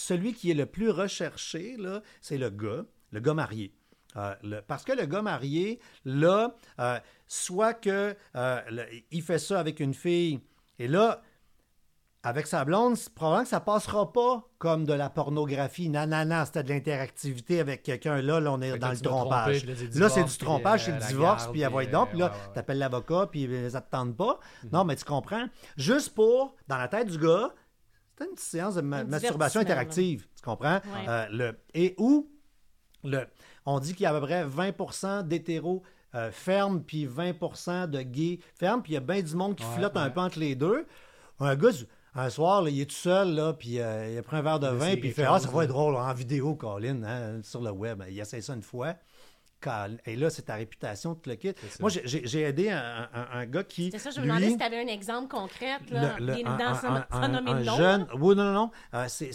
[0.00, 3.74] celui qui est le plus recherché, là, c'est le gars, le gars marié.
[4.16, 6.98] Euh, le- parce que le gars marié, là, euh,
[7.28, 10.40] soit que euh, le- il fait ça avec une fille,
[10.78, 11.22] et là,
[12.22, 15.88] avec sa blonde, c'est probablement que ça passera pas comme de la pornographie.
[15.88, 18.20] Nanana, c'était de l'interactivité avec quelqu'un.
[18.20, 19.64] Là, là, on est Fait dans le trompage.
[19.94, 22.10] là, c'est du trompage, c'est le divorce, puis elle va être donc.
[22.10, 22.52] Puis là, ouais, ouais.
[22.54, 24.38] t'appelles l'avocat, puis ça te tente pas.
[24.64, 24.70] Mhm.
[24.72, 25.46] Non, mais tu comprends?
[25.78, 27.54] Juste pour, dans la tête du gars,
[28.26, 30.26] une petite séance de ma- Un masturbation interactive.
[30.36, 30.76] Tu comprends?
[30.76, 31.08] Ouais.
[31.08, 32.30] Euh, le, et où
[33.04, 33.26] le,
[33.66, 35.82] on dit qu'il y a à peu près 20% d'hétéros
[36.14, 39.64] euh, fermes, puis 20% de gays fermes, puis il y a bien du monde qui
[39.64, 40.86] Ouais, flotte un peu entre les deux.
[41.38, 41.70] Un gars,
[42.14, 44.58] un soir, là, il est tout seul, là, puis euh, il a pris un verre
[44.60, 47.60] de vin, puis il fait Ah, ça va être drôle en vidéo, Colin, hein, sur
[47.62, 48.02] le web.
[48.10, 48.94] Il essaie ça une fois.
[50.06, 51.52] Et là, c'est ta réputation, tout le kit.
[51.80, 52.02] Moi, j'ai-
[52.40, 53.90] aidé un, un- un gars qui.
[53.90, 56.34] C'est ça, je me lui, demandais si tu avais un exemple concret, là, le- le-
[56.34, 56.56] bien un-
[57.64, 57.76] nom.
[57.76, 58.14] jeune, là?
[58.16, 58.70] oui, non, non, non.
[58.94, 59.32] Euh, c'est-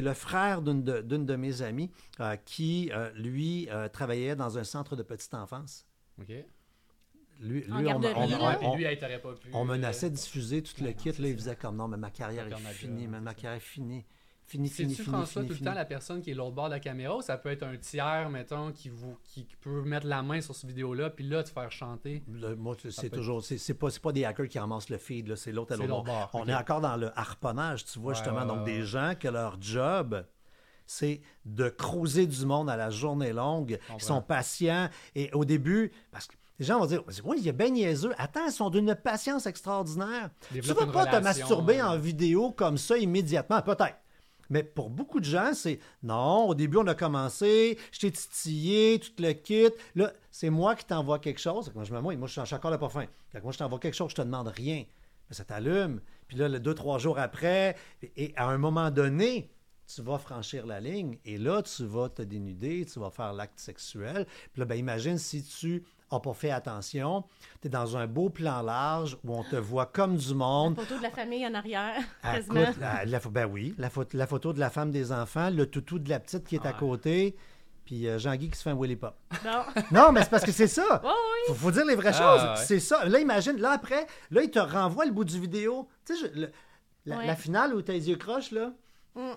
[0.00, 1.00] le frère d'une de,
[1.36, 5.86] mes amies euh, qui, euh, lui, euh, travaillait dans un centre de petite enfance.
[6.20, 6.28] OK.
[7.40, 8.38] Lui, lui, on, garderie, on- là?
[8.40, 9.48] on- Ouais, puis on- lui, hey, t'aurais pas pu.
[9.52, 11.10] on menaçait de diffuser tout le kit.
[11.20, 14.04] Là, il faisait comme non, mais ma carrière est finie, ma carrière est finie.
[14.46, 16.72] Fini, fini, fini, François, fini, tout le temps la personne qui est l'autre bord de
[16.72, 20.22] la caméra ou ça peut être un tiers, mettons, qui, vous, qui peut mettre la
[20.22, 22.22] main sur cette vidéo-là, puis là, te faire chanter?
[22.30, 23.42] Le- moi, c'est- toujours.
[23.42, 25.76] C'est c'est pas, c'est pas des hackers qui ramassent le feed, là, c'est l'autre à
[25.76, 26.04] l'autre bord.
[26.04, 28.40] bord, On est encore dans le harponnage, tu vois, Ouais, justement.
[28.42, 30.24] ouais, donc, ouais, des gens que leur job,
[30.86, 34.88] c'est de creuser du monde à la journée longue, qui sont patients.
[35.14, 38.12] Et au début, parce que les gens vont dire Oui, il est bien niaiseux.
[38.18, 40.30] Attends, ils sont d'une patience extraordinaire.
[40.52, 43.96] Développe tu ne vas pas te masturber euh, en vidéo comme ça immédiatement, peut-être.
[44.50, 48.98] Mais pour beaucoup de gens, c'est non, au début, on a commencé, je t'ai titillé,
[48.98, 49.74] tu te le quittes.
[49.94, 51.72] Là, c'est moi qui t'envoie quelque chose.
[51.74, 53.06] Moi, je me moi, je suis pas fin.
[53.30, 54.84] Fait que moi, je t'envoie quelque chose, je te demande rien.
[55.28, 56.00] Mais ça t'allume.
[56.28, 57.76] Puis là, le deux, trois jours après,
[58.16, 59.50] et à un moment donné,
[59.86, 63.58] tu vas franchir la ligne et là, tu vas te dénuder, tu vas faire l'acte
[63.58, 64.26] sexuel.
[64.52, 67.24] Puis là, ben, imagine si tu n'as pas fait attention,
[67.60, 70.76] tu es dans un beau plan large où on te voit comme du monde.
[70.76, 72.60] La photo de la famille en arrière, Ah, quasiment.
[72.62, 75.50] écoute, la- la pho- ben oui, la, photo, la photo de la femme des enfants,
[75.50, 77.36] le toutou de la petite qui est à côté,
[77.84, 79.14] puis euh, Jean-Guy qui se fait un Willy Pop.
[79.42, 79.82] Bon.
[79.90, 81.00] Non, mais c'est parce que c'est ça.
[81.04, 81.40] Oh, oui.
[81.48, 82.42] Faut, faut dire les vraies Ah, choses.
[82.60, 82.64] ouais.
[82.66, 83.04] C'est ça.
[83.04, 85.88] Là, imagine, là, après, là, il te renvoie le bout du vidéo.
[86.06, 86.52] Tu sais, je- le-
[87.06, 87.26] la, Ouais.
[87.26, 88.72] la finale où tes yeux crochent, là.
[89.14, 89.32] Mm.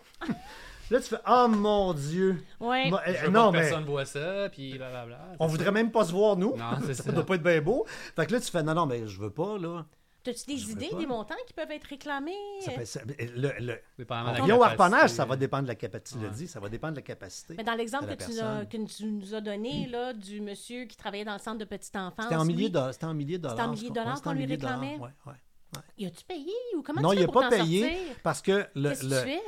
[0.89, 2.43] Là, tu fais Oh mon Dieu.
[2.59, 2.89] Ouais.
[2.89, 5.19] Moi, Je veux non, pas que mais personne voit ça, puis blablabla.
[5.39, 6.55] on voudrait même pas se voir, nous.
[6.55, 7.11] Non, c'est ça ça.
[7.11, 7.85] doit pas être bien beau.
[8.15, 9.85] Fait que là, tu fais Non, non, mais je veux pas, là.
[10.23, 10.97] T'as-tu des Je idées, pas.
[10.97, 12.33] des montants qui peuvent être réclamés?
[12.59, 14.51] Ça fait- ça- le, le, capacité.
[14.61, 16.19] harponnage, ça va dépendre de la capacité.
[16.19, 16.35] Tu l'as Ouais.
[16.37, 17.53] dit, ça va dépendre de la capacité.
[17.57, 21.33] Mais dans l'exemple que tu, que nous as donné, là, du monsieur qui travaillait dans
[21.33, 22.25] le centre de petite enfance.
[22.25, 23.57] C'était en milliers de, c'était en milliers de dollars.
[23.57, 24.97] C'était en milliers de dollars Ouais, qu'on lui réclamait?
[24.99, 25.81] Ouais, ouais.
[25.97, 28.15] Y a-tu payé ou comment Non, tu il fais n'a pour pas payé sortir?
[28.23, 29.41] parce que le, Qu'est-ce que le- tu fais?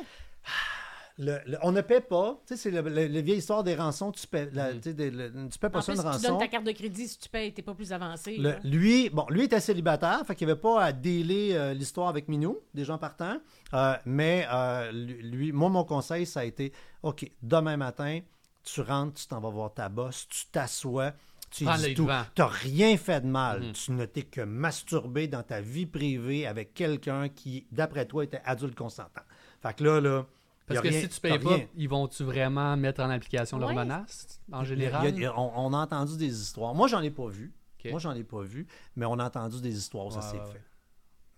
[1.19, 2.41] le- le- on ne paie pas.
[2.47, 2.81] Tu sais, c'est la
[3.21, 4.11] vieille histoire des rançons.
[4.11, 6.21] Tu paies, la- tu sais, des- le- tu paies pas En ça plus, une tu
[6.21, 6.37] donnes rançon.
[6.39, 8.37] ta carte de crédit si tu payes, t'es pas plus avancé.
[8.37, 12.07] Le- lui, bon, lui était célibataire, fait qu'il n'y avait pas à déler euh, l'histoire
[12.07, 13.37] avec Minou, des gens partants.
[13.73, 16.71] Euh, mais euh, lui, moi, mon conseil, ça a été
[17.03, 18.21] OK, demain matin,
[18.63, 21.11] tu rentres, tu t'en vas voir ta boss, tu t'assois.
[21.51, 22.05] Tu dis tout.
[22.05, 23.61] n'as rien fait de mal.
[23.63, 23.71] Mhm.
[23.73, 28.41] Tu ne t'es que masturbé dans ta vie privée avec quelqu'un qui, d'après toi, était
[28.45, 29.23] adulte consentant.
[29.61, 30.25] Fait que là, là.
[30.69, 31.65] Parce que rien- si tu payes pas, rien.
[31.75, 33.75] ils vont-tu vraiment mettre en application leurs Ouais.
[33.75, 35.09] menaces, en Il y a- général?
[35.15, 36.73] il y a- on, on a entendu des histoires.
[36.73, 37.51] Moi, j'en ai pas vu.
[37.85, 40.37] Moi, j'en ai pas vu, mais on a entendu des histoires où ça Ouais, s'est
[40.39, 40.61] ouais, fait.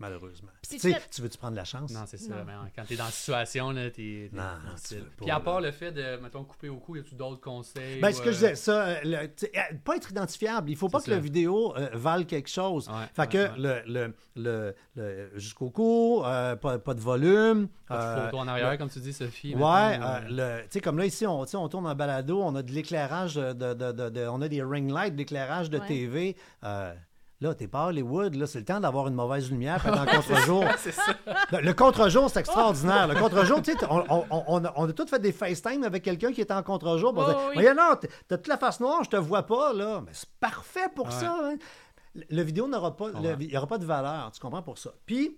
[0.02, 0.50] Malheureusement.
[0.68, 1.92] Tu si tu tu veux-tu prendre la chance?
[1.92, 2.34] Non, c'est ça.
[2.36, 2.44] Non.
[2.46, 4.30] mais quand t'es dans la situation, là, t'es.
[4.34, 5.68] Non, non, tu veux pas, Puis à part là.
[5.68, 8.00] le fait de, mettons, couper au cou, y a-tu d'autres conseils?
[8.02, 10.70] Ben, ou, ce que je euh, disais, ça, euh, le- tu euh, pas être identifiable.
[10.72, 11.22] Il faut pas que la ça.
[11.22, 12.88] vidéo euh, vale quelque chose.
[12.90, 13.84] Ouais, fait ouais, que ouais.
[13.86, 17.68] le, le, le, le- jusqu'au cou, euh, pas, pas de volume.
[17.88, 19.54] Pas de euh, photo en arrière, comme tu dis, Sophie.
[19.56, 22.56] Ouais, euh, tu sais, comme là, ici, on, tu sais, on tourne en balado, on
[22.56, 25.78] a de l'éclairage, de, de- de- de- on a des ring lights, de l'éclairage de
[25.80, 25.88] Ouais.
[25.88, 26.36] TV.
[26.64, 26.94] Euh,
[27.42, 30.06] là, t'es pas à Hollywood, là, c'est le temps d'avoir une mauvaise lumière, être en
[30.06, 30.64] contre-jour.
[30.78, 31.02] ça.
[31.52, 33.08] Le, le contre-jour, c'est extraordinaire.
[33.08, 36.32] Le contre-jour, tu sais, on, on, on- on a, tous fait des FaceTime avec quelqu'un
[36.32, 37.14] qui était en contre-jour.
[37.18, 37.54] Oh, oui.
[37.56, 37.96] Voyons, non,
[38.28, 40.02] t'as toute la face noire, je te vois pas, là.
[40.06, 41.12] Mais c'est parfait pour Ouais.
[41.12, 41.36] ça.
[41.44, 41.56] hein.
[42.16, 43.36] Le, le vidéo n'aura pas, Ouais.
[43.38, 44.92] le- aura pas de valeur, tu comprends pour ça.
[45.06, 45.38] Puis,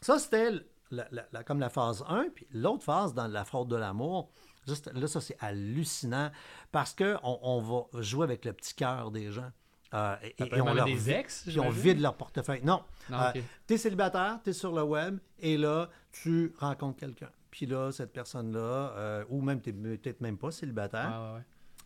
[0.00, 0.50] ça, c'était
[0.90, 2.26] la- la- la- comme la phase 1.
[2.34, 4.30] Puis l'autre phase, dans la fraude de l'amour,
[4.66, 6.30] juste, là, ça, c'est hallucinant
[6.72, 9.50] parce qu'on on va jouer avec le petit cœur des gens.
[9.94, 11.80] Euh, et, on leur des ex, puis on j'imagine?
[11.82, 12.60] vide leur portefeuille.
[12.64, 12.82] Non.
[13.10, 13.42] Non, Euh, ok.
[13.66, 17.30] T'es célibataire, t'es sur le web, et là, tu rencontres quelqu'un.
[17.50, 21.20] Puis là, cette personne-là, euh, ou même t'es peut-être même pas célibataire,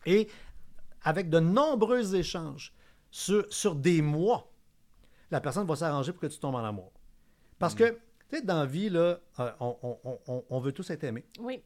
[0.05, 0.19] ouais, ouais.
[0.21, 0.27] et
[1.03, 2.73] avec de nombreux échanges
[3.11, 4.51] sur, sur des mois,
[5.29, 6.91] la personne va s'arranger pour que tu tombes en amour.
[7.59, 7.89] Parce que,
[8.29, 11.25] tu sais, dans la vie, là, euh, on, on- on- on veut tous être aimés.
[11.39, 11.61] Oui.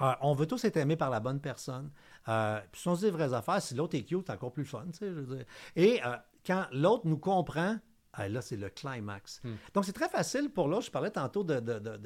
[0.00, 1.90] Euh, on veut tous être aimés par la bonne personne.
[2.28, 4.52] Euh, puis si on se dit les vraies affaires, si l'autre est cute, c'est encore
[4.52, 4.84] plus fun.
[4.92, 5.44] tu sais, je veux dire.
[5.76, 7.76] Et euh, quand l'autre nous comprend,
[8.12, 9.40] ah, là, c'est le climax.
[9.44, 9.54] Hmm.
[9.74, 10.86] Donc, c'est très facile pour l'autre.
[10.86, 11.98] Je parlais tantôt de- de- de-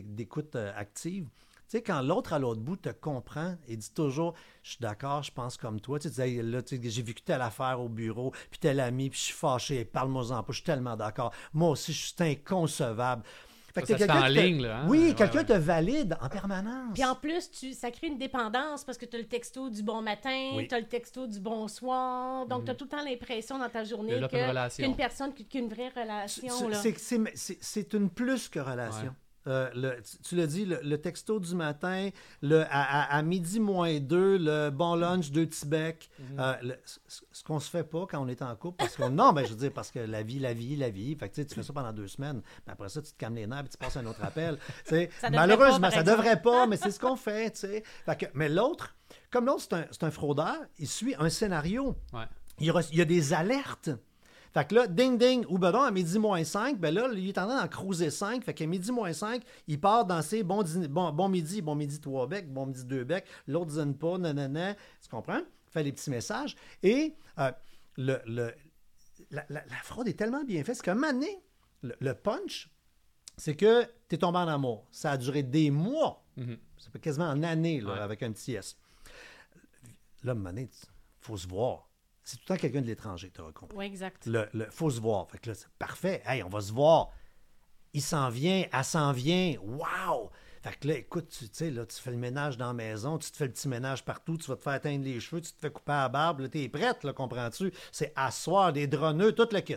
[0.00, 1.26] d'écoute euh, active.
[1.68, 5.22] Tu sais, quand l'autre à l'autre bout te comprend et dit toujours Je suis d'accord,
[5.22, 5.98] je pense comme toi.
[6.00, 8.58] Tu sais, tu dis, Hey, là, tu sais, j'ai vécu telle affaire au bureau, puis
[8.58, 11.32] tel ami, puis je suis fâché, parle-moi-en pas, je suis tellement d'accord.
[11.54, 13.22] Moi aussi, je suis inconcevable.
[13.74, 14.86] Fait Ça, t'as ça se fait quelqu'un en te- ligne, là, hein?
[14.88, 15.44] Oui, Ouais, quelqu'un ouais.
[15.44, 16.92] te valide en permanence.
[16.94, 19.82] Puis en plus, tu, ça crée une dépendance parce que tu as le texto du
[19.82, 20.66] bon matin, Oui.
[20.66, 22.46] tu as le texto du bonsoir.
[22.46, 25.88] Donc, tu as tout le temps l'impression dans ta journée que- qu'une personne, qu'une vraie
[25.88, 26.48] relation.
[27.28, 29.04] C'est- une plus que relation.
[29.08, 29.10] Ouais.
[29.46, 32.10] Euh, le- tu- l'as dit, le, le texto du matin,
[32.42, 36.10] le, à, à- à midi moins deux, le bon lunch, deux petits becs.
[36.18, 36.26] Mhm.
[36.38, 36.54] Euh,
[37.32, 39.50] ce qu'on se fait pas quand on est en couple, parce que non, ben, je
[39.50, 41.14] veux dire, parce que la vie, la vie, la vie.
[41.14, 43.16] Fait que, tu sais, tu fais ça pendant deux semaines, mais après ça, tu te
[43.18, 44.58] calmes les nerfs et tu passes un autre appel.
[44.84, 47.56] Ça malheureusement, pas, ça devrait pas, mais c'est ce qu'on fait.
[47.56, 48.94] Fait que- mais l'autre,
[49.30, 52.24] comme l'autre, c'est un, un fraudeur, il suit un scénario Ouais.
[52.58, 53.90] il y a des alertes.
[54.52, 57.28] Fait que là, ding ding, ou ben non, à midi moins 5, ben là, il
[57.28, 58.42] est en train d'en cruiser 5.
[58.42, 62.00] Fait qu'à midi moins 5, il part dans ses bons bon, bon midi, bon midi
[62.00, 64.74] 3 becs, bon midi 2 becs, l'autre dîne pas, nanana.
[64.74, 65.40] Tu comprends?
[65.68, 66.56] Fait les petits messages.
[66.82, 67.52] Et euh,
[67.96, 68.54] le, le-
[69.30, 71.42] la, la- la fraude est tellement bien faite, c'est qu'à un moment donné,
[71.82, 72.70] le, le punch,
[73.36, 74.88] c'est que tu es tombé en amour.
[74.90, 76.24] Ça a duré des mois.
[76.36, 76.58] Mhm.
[76.76, 77.98] Ça fait quasiment en année, là, Ouais.
[78.00, 78.76] avec un petit S.
[80.24, 80.88] Là, à un moment donné, il
[81.20, 81.88] faut se voir.
[82.30, 83.76] C'est tout le temps quelqu'un de l'étranger, tu as compris.
[83.76, 84.26] Oui, exact.
[84.26, 85.28] Le, le- faut se voir.
[85.30, 86.22] Fait que là, c'est parfait.
[86.24, 87.10] Hey, on va se voir.
[87.92, 89.56] Il s'en vient, elle s'en vient.
[89.62, 90.30] Wow!
[90.62, 93.30] Fait que là, écoute, tu sais, là, tu fais le ménage dans la maison, tu
[93.32, 95.58] te fais le petit ménage partout, tu vas te faire atteindre les cheveux, tu te
[95.58, 97.72] fais couper la barbe, là, t'es prête, là, comprends-tu?
[97.90, 99.76] C'est asseoir, des droneux, tout le kit.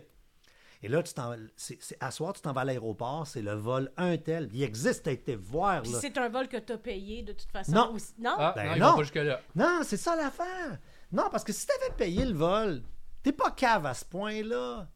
[0.83, 3.53] Et là, tu t'en, c'est, c'est- à soir, tu t'en vas à l'aéroport, c'est le
[3.53, 4.49] vol un tel.
[4.51, 5.81] Il existe, t'as été voir.
[5.83, 7.71] Puis c'est un vol que tu as payé de toute façon.
[7.71, 7.93] Non.
[7.93, 8.13] aussi.
[8.19, 8.35] Non?
[8.37, 8.89] Ah, Ben non, ils non.
[8.89, 9.39] vont pas jusque-là.
[9.55, 10.77] Non, c'est ça l'affaire.
[11.14, 12.84] Non, parce que si t'avais payé le vol,
[13.22, 14.89] t'es pas cave à ce point-là.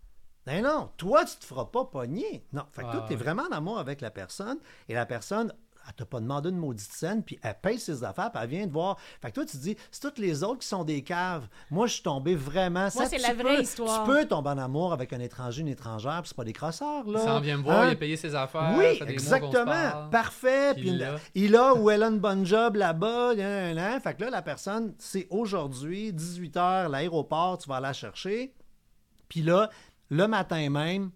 [0.45, 2.45] Ben non, toi, tu te feras pas pogner.
[2.53, 3.21] Non, fait que Ouais, toi, t'es ouais.
[3.23, 4.57] vraiment en amour avec la personne
[4.87, 5.53] et la personne,
[5.87, 8.67] elle t'a pas demandé une maudite scène, puis elle paye ses affaires, puis elle vient
[8.67, 8.97] te voir.
[9.21, 11.47] Fait que toi, tu te dis, c'est toutes les autres qui sont des caves.
[11.71, 12.89] Moi, je suis tombé vraiment...
[12.89, 14.03] ça, c'est la vraie peux- histoire.
[14.03, 17.05] Tu peux tomber en amour avec un étranger, une étrangère, puis c'est pas des crosseurs,
[17.07, 17.19] là.
[17.21, 17.87] Il s'en vient me voir, Hein?
[17.87, 18.73] il a payé ses affaires.
[18.77, 19.65] Oui, ça exactement.
[19.65, 20.09] parle.
[20.09, 20.73] Parfait.
[20.75, 20.99] Puis
[21.35, 23.33] il a ou elle a une bonne job là-bas.
[24.01, 28.53] Fait que là, la personne, c'est aujourd'hui, 18h, l'aéroport, tu vas la chercher.
[29.29, 29.69] Puis là,
[30.09, 31.11] le matin même,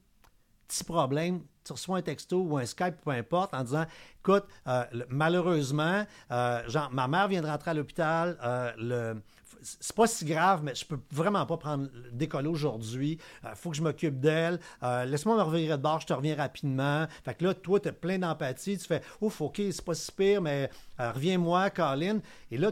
[0.67, 3.85] petit problème, tu reçois un texto ou un Skype, peu importe, en disant
[4.19, 8.37] Écoute, euh, malheureusement, euh, genre, ma mère vient de rentrer à l'hôpital.
[8.43, 9.21] euh, le-
[9.63, 13.19] c'est pas si grave, mais je peux vraiment pas prendre décoller aujourd'hui.
[13.43, 14.59] Il faut que je m'occupe d'elle.
[14.81, 17.05] Euh, Laisse-moi me revirer de bord, je te reviens rapidement.
[17.23, 18.79] Fait que là, toi, tu es plein d'empathie.
[18.79, 20.67] Tu fais Ouf, OK, c'est pas si pire, mais
[20.99, 22.21] euh, reviens-moi, Colin.
[22.49, 22.71] Et là,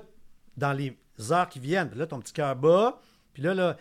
[0.58, 0.98] dans les
[1.30, 3.00] heures qui viennent, là, ton petit cœur bat.
[3.34, 3.78] Puis là, là,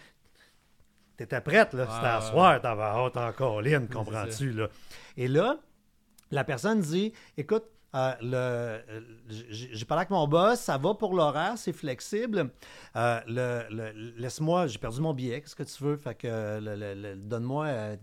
[1.18, 1.86] T'étais prête, là.
[1.92, 4.68] C'était à soir, t'avais hâte encore, Lynn, comprends-tu, là?
[5.16, 5.58] Et là,
[6.30, 7.64] la personne dit Écoute,
[7.94, 12.50] euh, le, euh, j'ai parlé avec mon boss, ça va pour l'horaire, c'est flexible.
[12.96, 15.96] Euh, le, le- Laisse-moi, j'ai perdu mon billet, qu'est-ce que tu veux?
[15.96, 17.96] Fait que le- donne-moi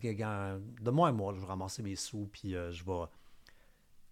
[0.82, 3.05] donne-moi un mois, je vais ramasser mes sous, puis euh, je vais.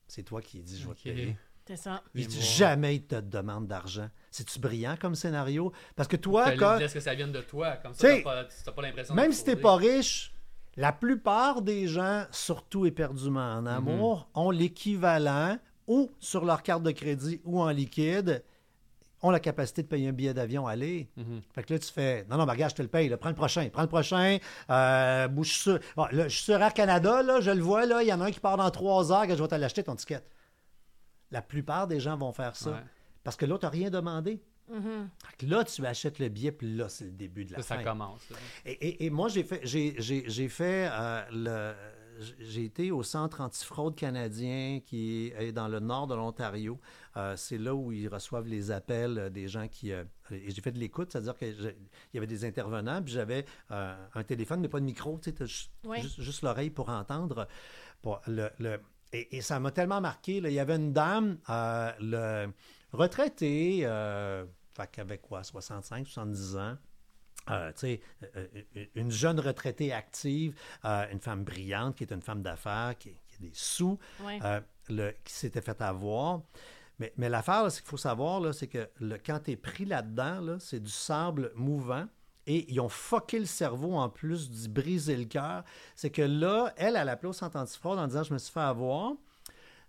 [0.08, 1.38] C'est toi qui dis Je vais te payer.
[1.66, 2.02] C'est ça.
[2.14, 4.10] Il Et dit, moi- jamais il te demande d'argent.
[4.32, 5.72] C'est-tu brillant comme scénario?
[5.96, 8.48] Parce que toi, quand- dire que ça vienne de toi, comme ça, T'sais, t'as pas,
[8.66, 10.34] t'as pas l'impression même si t'es pas riche,
[10.76, 15.58] la plupart des gens, surtout éperdument en amour, ont l'équivalent
[15.88, 18.44] ou sur leur carte de crédit ou en liquide,
[19.22, 21.10] ont la capacité de payer un billet d'avion aller.
[21.16, 21.42] Mhm.
[21.56, 23.08] Fait que là, tu fais Non, non, regarde, je te le paye.
[23.08, 23.16] là.
[23.18, 23.70] Prends le prochain.
[23.72, 24.38] Prends le prochain.
[24.70, 25.80] Euh, bouge sur.
[25.96, 28.02] Bon, là, je suis sur Air Canada, là, je le vois, là.
[28.04, 29.82] Il y en a un qui part dans trois heures que je vais te l'acheter
[29.84, 30.22] ton ticket.
[31.34, 32.72] La plupart des gens vont faire ça.
[32.72, 32.78] Ouais.
[33.26, 34.42] Parce que l'autre n'a rien demandé.
[34.72, 35.10] Mhm.
[35.38, 37.78] Que là, tu achètes le billet, puis là, c'est le début de la Ça, ça
[37.78, 37.84] fin.
[37.84, 38.30] commence.
[38.30, 38.38] là.
[38.66, 41.74] Et, et- et moi, j'ai fait, j'ai, j'ai- j'ai fait euh, le.
[42.40, 46.80] J'ai été au Centre antifraude canadien qui est dans le nord de l'Ontario.
[47.18, 49.92] Euh, c'est là où ils reçoivent les appels euh, des gens qui.
[49.92, 51.76] euh, et j'ai fait de l'écoute, c'est-à-dire qu'il
[52.14, 55.36] y avait des intervenants, puis j'avais euh, un téléphone, mais pas de micro, tu sais,
[55.36, 56.02] t'as juste, Oui.
[56.04, 57.48] juste, juste l'oreille pour entendre.
[58.04, 58.80] Pour le, le-
[59.14, 60.42] et, et ça m'a tellement marqué.
[60.42, 60.50] là.
[60.50, 62.52] il y avait une dame, euh, le
[62.92, 64.46] retraitée, euh,
[64.76, 66.78] fait qu'avec quoi, 65, 70 ans.
[67.50, 68.02] Euh, tu sais,
[68.96, 70.56] une jeune retraitée active,
[70.86, 74.40] euh, une femme brillante qui est une femme d'affaires, qui, qui a des sous, Ouais.
[74.90, 76.42] le- qui s'était fait avoir.
[77.00, 80.40] Mais, mais l'affaire, c'est qu'il faut savoir, c'est que le, quand tu es pris là-dedans,
[80.40, 82.08] là, c'est du sable mouvant.
[82.46, 85.64] Et ils ont fucké le cerveau en plus d'y briser le cœur.
[85.96, 88.52] C'est que là, elle, elle a appelé au centre antifraude en disant Je me suis
[88.52, 89.14] fait avoir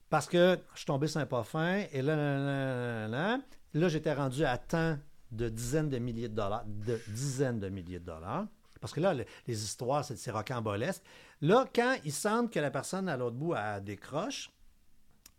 [0.08, 1.82] parce que je suis tombé sur fin.
[1.92, 3.38] Et là, là, là, là,
[3.72, 4.96] là, j'étais rendu à temps
[5.32, 6.64] de dizaines de milliers de dollars.
[6.66, 8.46] De dizaines de milliers de dollars.
[8.80, 11.02] Parce que là, le- les histoires, c'est c'est rocambolesque.
[11.40, 14.50] Là, quand ils sentent que la personne à l'autre bout elle décroche,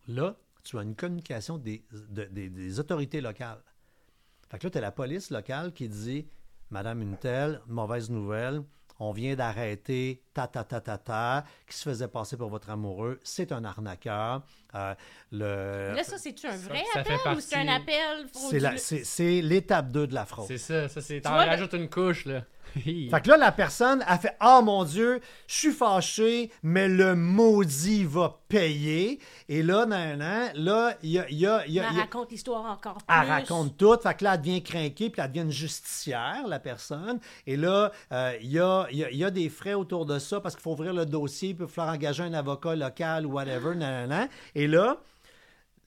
[0.07, 3.61] là, tu as une communication des, de- des- des autorités locales.
[4.49, 6.27] Fait que là, tu as la police locale qui dit
[6.75, 8.61] Madame une telle, mauvaise nouvelle,
[8.99, 13.17] on vient d'arrêter ta ta ta ta ta, qui se faisait passer pour votre amoureux,
[13.23, 14.41] c'est un arnaqueur.
[14.73, 14.93] Euh,
[15.31, 15.93] le...
[15.95, 18.25] Là, ça, c'est-tu un ça- vrai ça appel ou c'est un appel
[18.77, 20.47] c'est, l'étape 2 de la fraude.
[20.49, 21.21] C'est ça, ça c'est.
[21.21, 22.43] T'en rajoutes une couche, là.
[23.09, 27.15] Fait que là, la personne a fait Ah mon Dieu, je suis fâché, mais le
[27.15, 29.19] maudit va payer.
[29.47, 31.29] Et là, nan, nan, là, il y a.
[31.31, 33.05] y a- il y a- Elle il y a- raconte l'histoire encore plus.
[33.07, 33.97] Elle raconte tout.
[34.01, 37.19] Fait que là, elle devient craquée, puis elle devient une justicière, la personne.
[37.47, 40.19] Et là, euh, il y, a, y a- il y a des frais autour de
[40.19, 43.31] ça parce qu'il faut ouvrir le dossier, puis il falloir engager un avocat local ou
[43.33, 43.75] whatever.
[43.75, 44.29] nan, nan, nan.
[44.53, 44.97] Et là,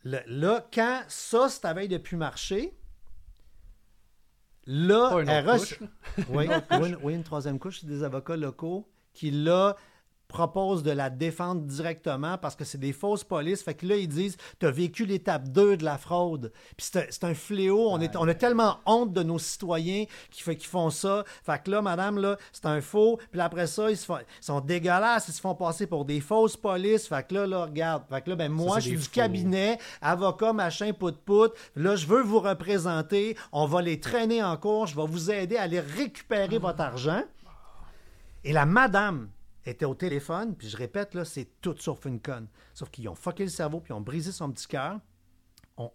[0.04, 2.72] le- là, quand ça, c'est à veille de plus marcher,
[4.68, 5.88] là, Pas une elle autre reçoit- couche,
[6.28, 6.46] oui,
[6.80, 9.74] oui, une, oui, une troisième couche, c'est des avocats locaux qui, là,
[10.28, 13.62] proposent de la défendre directement parce que c'est des fausses polices.
[13.62, 16.52] Fait que là, ils disent Tu as vécu l'étape 2 de la fraude.
[16.76, 17.88] Puis c'est un- fléau.
[17.90, 21.24] On, est, on a tellement honte de nos citoyens qui, fait, qui font ça.
[21.44, 23.18] Fait que là, madame, là, c'est un faux.
[23.30, 25.28] Puis après ça, ils, se font- ils sont dégueulasses.
[25.28, 27.08] Ils se font passer pour des fausses polices.
[27.08, 28.02] Fait que là, là, regarde.
[28.08, 29.10] Fait que là, ben, moi, je suis du faux.
[29.12, 31.52] cabinet, avocat, machin, pout-pout.
[31.76, 33.36] Là, je veux vous représenter.
[33.52, 34.86] On va les traîner en cours.
[34.86, 37.22] Je vais vous aider à aller récupérer votre argent.
[38.44, 39.28] Et la madame
[39.70, 42.48] était au téléphone, puis je répète, là, c'est tout sauf une conne.
[42.74, 44.98] Sauf qu'ils ont fucké le cerveau, puis ils ont brisé son petit cœur.
[45.76, 45.92] On-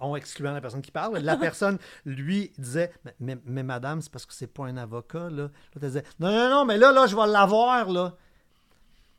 [0.00, 1.18] on excluant la personne qui parle.
[1.18, 5.30] La personne, lui, disait Mais, mais, mais madame, c'est parce que c'est pas un avocat,
[5.30, 5.42] là.
[5.44, 8.16] L'autre elle disait Non, non, non, mais là, là, je vais l'avoir, là.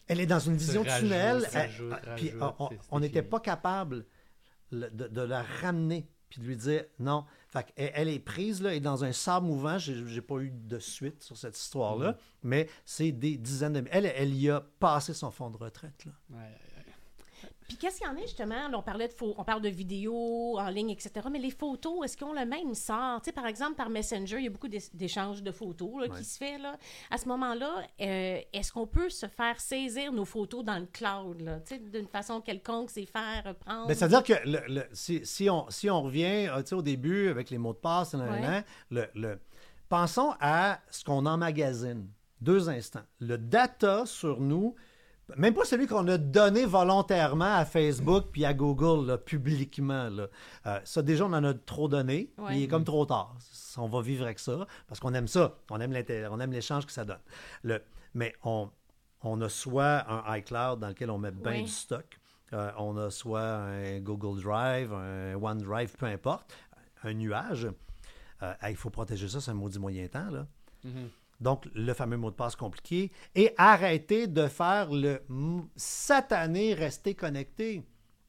[0.08, 1.42] Elle est dans une vision rajoute, tunnel.
[1.50, 4.06] ça Elle- rajoute, ah, puis rajoute, on- n'était pas capable
[4.72, 7.26] le- de, de la ramener puis de lui dire non.
[7.50, 9.78] Fait qu'elle- elle est prise là, et dans un sable mouvant.
[9.78, 12.16] J'ai pas eu de suite sur cette histoire-là, Mm.
[12.44, 13.84] mais c'est des dizaines de.
[13.92, 16.06] Elle, elle y a passé son fonds de retraite.
[16.06, 16.12] Là.
[16.32, 16.58] Ouais.
[17.68, 18.68] Puis qu'est-ce qu'il y en a justement?
[18.68, 21.12] Là, on parlait de pho- on parle de vidéos en ligne, etc.
[21.32, 23.22] Mais les photos, est-ce qu'ils ont le même sort?
[23.22, 26.08] Tu sais, par exemple, par Messenger, il y a beaucoup d'é- d'échanges de photos là,
[26.14, 26.18] Ouais.
[26.20, 26.58] qui se fait.
[26.58, 26.78] Là.
[27.10, 31.42] À ce moment-là, euh, est-ce qu'on peut se faire saisir nos photos dans le cloud?
[31.42, 31.60] là?
[31.62, 33.88] Tu sais, d'une façon quelconque, c'est faire euh, prendre.
[33.88, 37.50] Ben, C'est-à-dire que le- le- si, si on, si on revient euh, au début avec
[37.50, 38.42] les mots de passe, nan, nan, Ouais.
[38.48, 39.40] nan, le, le-
[39.90, 42.08] pensons à ce qu'on emmagasine.
[42.42, 43.04] Deux instants.
[43.20, 44.76] Le data sur nous,
[45.38, 50.10] même pas celui qu'on a donné volontairement à Facebook puis à Google là, publiquement.
[50.10, 50.28] là.
[50.68, 52.32] Euh, ça, déjà, on en a trop donné.
[52.38, 52.58] Ouais.
[52.58, 53.36] Il est comme trop tard.
[53.78, 55.56] On va vivre avec ça parce qu'on aime ça.
[55.70, 55.94] On aime
[56.30, 57.22] on aime l'échange que ça donne.
[57.64, 57.82] Le,
[58.14, 58.70] mais on,
[59.22, 61.64] on a soit un iCloud dans lequel on met bien Oui.
[61.64, 62.20] du stock.
[62.52, 66.56] Euh, on a soit un Google Drive, un OneDrive, peu importe,
[67.04, 67.68] un nuage.
[68.44, 70.30] Euh, il faut protéger ça, c'est un maudit moyen temps.
[70.30, 70.46] Là.
[70.84, 71.10] Mhm.
[71.40, 73.12] Donc, le fameux mot de passe compliqué.
[73.36, 75.22] Et arrêter de faire le
[75.76, 77.84] satané rester connecté.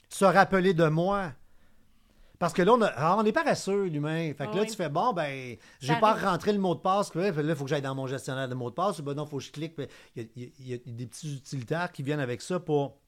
[0.09, 1.32] Se rappeler de moi.
[2.38, 4.32] Parce que là, on, a- ah, on est paresseux, l'humain.
[4.34, 4.66] Fait que Ah là, oui.
[4.68, 7.11] tu fais, bon, ben, j'ai pas rentré le mot de passe.
[7.11, 9.00] Puis Là, il faut que j'aille dans mon gestionnaire de mots de passe.
[9.00, 9.74] Ben non, il faut que je clique.
[10.16, 12.98] Il y, a- il y des petits utilitaires qui viennent avec ça pour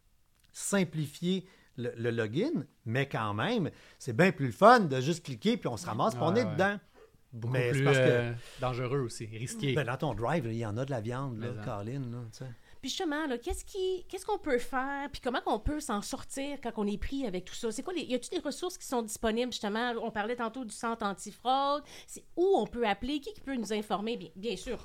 [0.53, 2.64] simplifier le, le login.
[2.84, 6.14] Mais quand même, c'est bien plus le fun de juste cliquer puis on se ramasse
[6.14, 6.53] puis on est ouais.
[6.53, 6.78] dedans.
[7.37, 9.74] Beaucoup Mais c'est plus parce que- euh, dangereux aussi, risqué.
[9.74, 11.49] Ben, dans ton drive, il y en a de la viande, là.
[11.64, 12.01] Colin.
[12.01, 12.45] Là, tu sais.
[12.82, 16.59] Puis justement, là, qu'est-ce qui, qu'est-ce qu'on peut faire, puis comment qu'on peut s'en sortir
[16.62, 17.72] quand on est pris avec tout ça?
[17.72, 19.93] C'est quoi les, y a-t-il des ressources qui sont disponibles justement?
[20.03, 21.82] On parlait tantôt du centre antifraude.
[22.07, 23.18] C'est où on peut appeler?
[23.20, 24.16] Qui, qui peut nous informer?
[24.16, 24.78] Bien, bien sûr.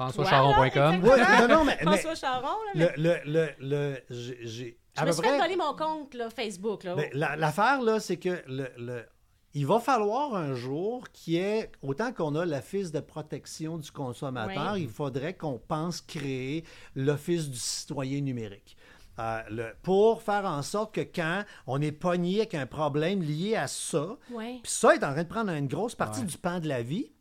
[1.42, 4.78] Non, non, mais, mais François Charon, là, mais le, le, le, le- j'ai- j'ai.
[4.98, 6.84] je me suis fait voler mon compte là, Facebook.
[6.84, 6.96] Là.
[6.96, 9.06] Ben, la- L'affaire, là, c'est que le, le-
[9.54, 14.74] il va falloir un jour qui est, autant qu'on a l'Office de protection du consommateur,
[14.74, 14.84] Oui.
[14.84, 16.64] il faudrait qu'on pense créer
[16.96, 18.78] l'Office du citoyen numérique.
[19.20, 23.56] Euh, le- pour faire en sorte que quand on est pogné avec un problème lié
[23.58, 26.28] à ça, puis ça est en train de prendre une grosse partie Ouais.
[26.28, 27.12] du pan de la vie,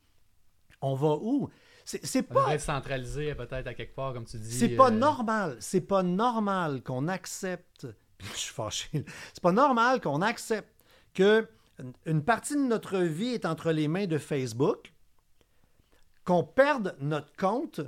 [0.81, 1.51] on va où?
[1.85, 4.53] C'est pas devrait être centralisé peut-être à quelque part, comme tu dis.
[4.57, 5.57] c'est pas euh, normal.
[5.59, 7.89] C'est pas normal qu'on accepte.
[8.19, 8.89] Puis Je suis fâché.
[9.35, 10.73] C'est pas normal qu'on accepte
[11.13, 11.49] que
[12.07, 14.93] une partie de notre vie est entre les mains de Facebook,
[16.25, 17.81] qu'on perde notre compte,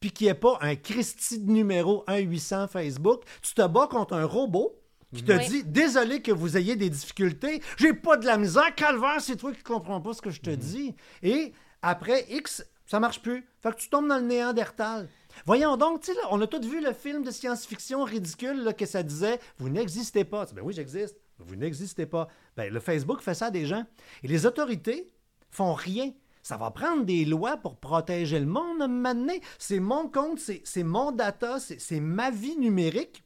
[0.00, 3.22] puis qu'il n'y ait pas un Christie de numéro 1-800 Facebook.
[3.42, 4.74] Tu te bats contre un robot
[5.14, 5.48] qui te Oui.
[5.48, 9.52] dit Désolé que vous ayez des difficultés, j'ai pas de la misère, calvaire, c'est toi
[9.52, 10.94] qui comprends pas ce que je te dis.
[11.22, 11.52] Et
[11.82, 13.46] après X, ça marche plus.
[13.60, 15.08] Fait que tu tombes dans le néandertal.
[15.46, 18.72] Voyons donc, tu sais, là, on a tous vu le film de science-fiction ridicule là,
[18.72, 20.46] que ça disait Vous n'existez pas.
[20.46, 21.16] Ben oui, j'existe.
[21.46, 22.28] Vous n'existez pas.
[22.56, 23.84] Ben, le Facebook fait ça à des gens.
[24.22, 25.06] Et les autorités
[25.50, 26.12] font rien.
[26.42, 29.40] Ça va prendre des lois pour protéger le monde donné.
[29.58, 33.22] C'est mon compte, c'est c'est mon data, c'est c'est ma vie numérique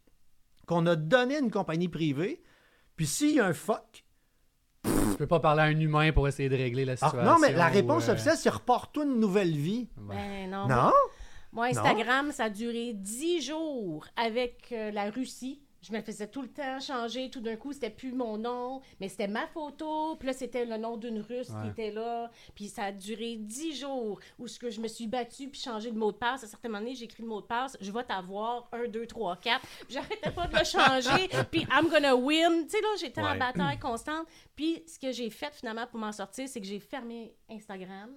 [0.67, 2.43] qu'on a donné à une compagnie privée.
[2.97, 4.05] Puis s'il y a un fuck,
[4.83, 7.25] Tu peux pas parler à un humain pour essayer de régler la ah, situation.
[7.25, 9.89] non, mais la réponse euh, officielle, c'est repars-toi une nouvelle vie.
[9.97, 10.69] Ben non.
[10.69, 10.93] Non?
[11.53, 15.63] Moi, Instagram, ça a duré 10 jours avec euh, la Russie.
[15.83, 17.31] Je me faisais tout le temps changer.
[17.31, 20.17] Tout d'un coup, c'était plus mon nom, mais c'était ma photo.
[20.17, 22.31] Puis là, c'était le nom d'une Russe qui était là.
[22.55, 25.91] Puis ça a duré 10 jours où ce que je me suis battue puis changé
[25.91, 26.45] le mot de passe.
[26.45, 27.77] À donné, j'ai écrit le mot de passe.
[27.81, 29.61] Je vais t'avoir 1, 2, 3, 4.
[29.61, 31.29] Puis j'arrêtais pas de le changer.
[31.51, 32.65] puis I'm gonna win.
[32.65, 34.27] Tu sais, là, j'étais en bataille constante.
[34.55, 38.11] Puis ce que j'ai fait finalement pour m'en sortir, c'est que j'ai fermé Instagram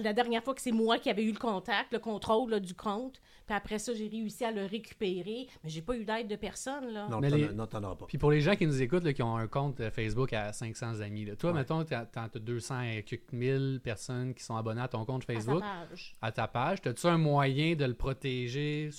[0.00, 2.74] la dernière fois que c'est moi qui avais eu le contact, le contrôle là, du
[2.74, 3.20] compte.
[3.48, 5.46] Puis après ça, j'ai réussi à le récupérer.
[5.64, 6.92] Mais j'ai pas eu d'aide de personne.
[6.92, 7.08] Là.
[7.10, 8.04] Non, Mais t'en les- as- non, t'en auras pas.
[8.06, 10.52] Puis pour les gens qui nous écoutent, là, qui ont un compte euh, Facebook à
[10.52, 11.56] 500 amis, là, toi, Ouais.
[11.60, 15.26] mettons, t'as t'as 200 et quelques mille personnes qui sont abonnées à ton compte à
[15.26, 16.14] sa Facebook, page.
[16.20, 16.78] à ta page.
[16.84, 18.90] As-tu un moyen de le protéger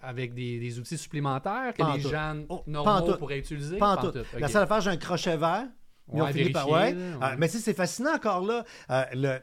[0.00, 3.76] avec des, des outils supplémentaires que les gens Oh, normaux pourraient utiliser?
[3.76, 4.18] Pas en tout.
[4.38, 5.66] La seule affaire, j'ai un crochet vert.
[6.12, 7.10] Ils ont Ouais, fini par- vérifier, ouais.
[7.10, 8.64] là, Ah, mais tu sais, c'est fascinant encore là.
[8.90, 9.38] Euh, le...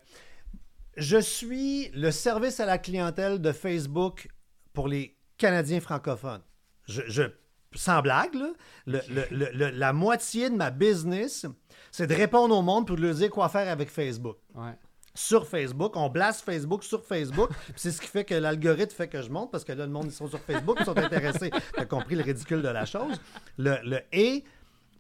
[0.98, 4.28] Je suis le service à la clientèle de Facebook
[4.78, 6.44] pour les Canadiens francophones.
[6.88, 7.24] Je, je-
[7.74, 8.52] sans blague, là,
[8.86, 11.48] le- le- le- le- la moitié de ma business,
[11.92, 14.38] c'est de répondre au monde pour leur dire quoi faire avec Facebook.
[14.54, 14.78] Ouais.
[15.16, 17.50] Sur Facebook, on blast Facebook sur Facebook.
[17.76, 20.06] C'est ce qui fait que l'algorithme fait que je monte parce que là, le monde,
[20.06, 21.50] ils sont sur Facebook, ils sont intéressés.
[21.74, 23.20] Tu as compris le ridicule de la chose.
[23.58, 24.44] Le, le et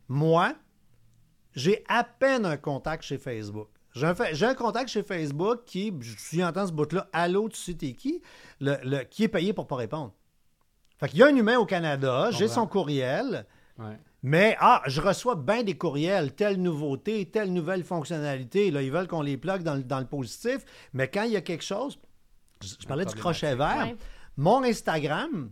[0.07, 0.55] moi,
[1.53, 3.69] j'ai à peine un contact chez Facebook.
[3.97, 7.57] J'ai un, fa- j'ai un contact chez Facebook qui, je entends ce bout-là, allô, tu
[7.57, 8.21] sais t'es qui,
[8.59, 10.13] le, le- qui est payé pour pas répondre.
[10.99, 13.45] Fait qu'il y a un humain au Canada, j'ai son courriel,
[13.77, 13.99] Ouais.
[14.23, 18.71] mais ah, je reçois bien des courriels, telle nouveauté, telle nouvelle fonctionnalité.
[18.71, 20.59] Là, ils veulent qu'on les plug dans, le- dans le positif,
[20.93, 21.99] mais quand il y a quelque chose,
[22.63, 23.95] je, je parlais du crochet vert, Ouais.
[24.37, 25.51] mon Instagram,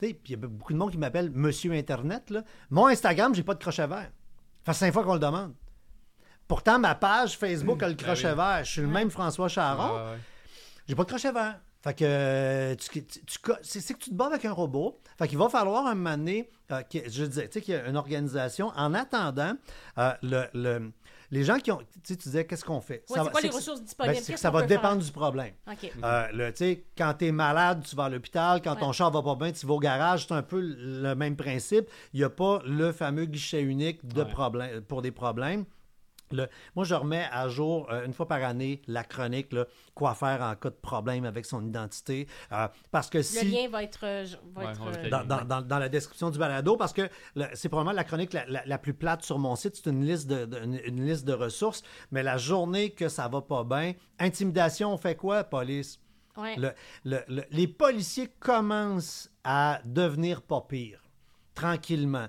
[0.00, 2.42] tu sais, puis il y a beaucoup de monde qui m'appelle Monsieur Internet, là.
[2.70, 4.10] mon Instagram, j'ai pas de crochet vert.
[4.66, 5.54] Ça fait cinq fois qu'on le demande.
[6.50, 8.64] Pourtant, ma page Facebook a le Ben crochet vert.
[8.64, 9.94] Je suis le même François Charon.
[9.94, 10.18] Ouais.
[10.88, 11.60] J'ai pas de crochet vert.
[11.80, 13.20] Fait que euh, tu, tu-
[13.62, 15.00] c'est c'est que tu te bats avec un robot.
[15.16, 17.76] Fait qu'il va falloir un moment donné, euh, que- je disais, tu sais, qu'il y
[17.76, 18.72] a une organisation.
[18.76, 19.52] En attendant,
[19.98, 20.90] euh, le, le-
[21.30, 23.04] les gens qui ont, tu sais, tu disais, qu'est-ce qu'on fait?
[23.08, 24.16] Ouais, Ça c'est va- quoi les que- ressources ben, disponibles?
[24.16, 25.04] c'est que Qu'est-ce ça va dépendre faire?
[25.06, 25.54] du problème.
[25.70, 25.92] OK.
[26.02, 28.60] Euh, le- tu sais, quand tu es malade, tu vas à l'hôpital.
[28.60, 30.26] Quand ton char va pas bien, tu vas au garage.
[30.26, 31.88] C'est un peu le même principe.
[32.12, 34.28] Il n'y a pas le fameux guichet unique de Ouais.
[34.28, 35.64] problème, pour des problèmes.
[36.32, 40.14] Le- moi, je remets à jour euh, une fois par année la chronique, là, quoi
[40.14, 42.28] faire en cas de problème avec son identité.
[42.52, 44.00] Euh, parce que Le lien va être.
[44.04, 44.24] euh,
[44.54, 47.68] va Ouais, euh, dans, dans- dans- dans la description du balado parce que le- c'est
[47.68, 49.76] probablement la chronique la, la- la plus plate sur mon site.
[49.76, 51.82] C'est une liste de, de- une, une liste de ressources.
[52.12, 55.98] Mais la journée que ça va pas bien, intimidation, on fait quoi, police?
[56.36, 56.54] ouais.
[56.56, 56.72] Le-
[57.04, 61.02] le- le- les policiers commencent à devenir pas pires.
[61.60, 62.26] Tranquillement.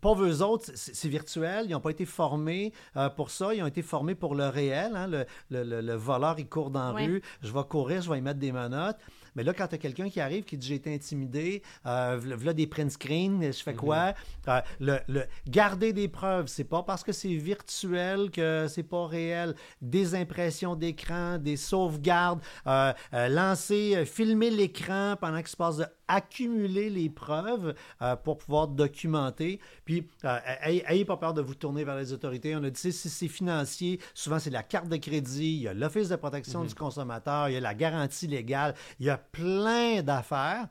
[0.00, 1.66] Pauvres eux autres, c'est virtuel.
[1.68, 3.52] Ils n'ont pas été formés euh, pour ça.
[3.54, 4.92] Ils ont été formés pour le réel.
[4.94, 5.06] hein.
[5.08, 7.22] Le, le- le- le voleur, il court dans la rue.
[7.42, 8.98] Je vais courir, je vais y mettre des menottes.
[9.36, 12.34] Mais là, quand tu as quelqu'un qui arrive qui dit j'ai été intimidé, euh, v'là-
[12.36, 14.14] v'là des print screens, je fais quoi?
[14.48, 19.06] Euh, le, le- garder des preuves, c'est pas parce que c'est virtuel que c'est pas
[19.06, 19.54] réel.
[19.80, 25.76] Des impressions d'écran, des sauvegardes, euh, euh, lancer, euh, filmer l'écran pendant qu'il se passe
[25.76, 29.58] de accumuler les preuves euh, pour pouvoir documenter.
[29.84, 32.54] Puis, euh, ayez, ayez pas peur de vous tourner vers les autorités.
[32.54, 35.74] On a dit, si c'est financier, souvent c'est la carte de crédit, il y a
[35.74, 40.02] l'Office de protection du consommateur, il y a la garantie légale, il y a plein
[40.02, 40.68] d'affaires.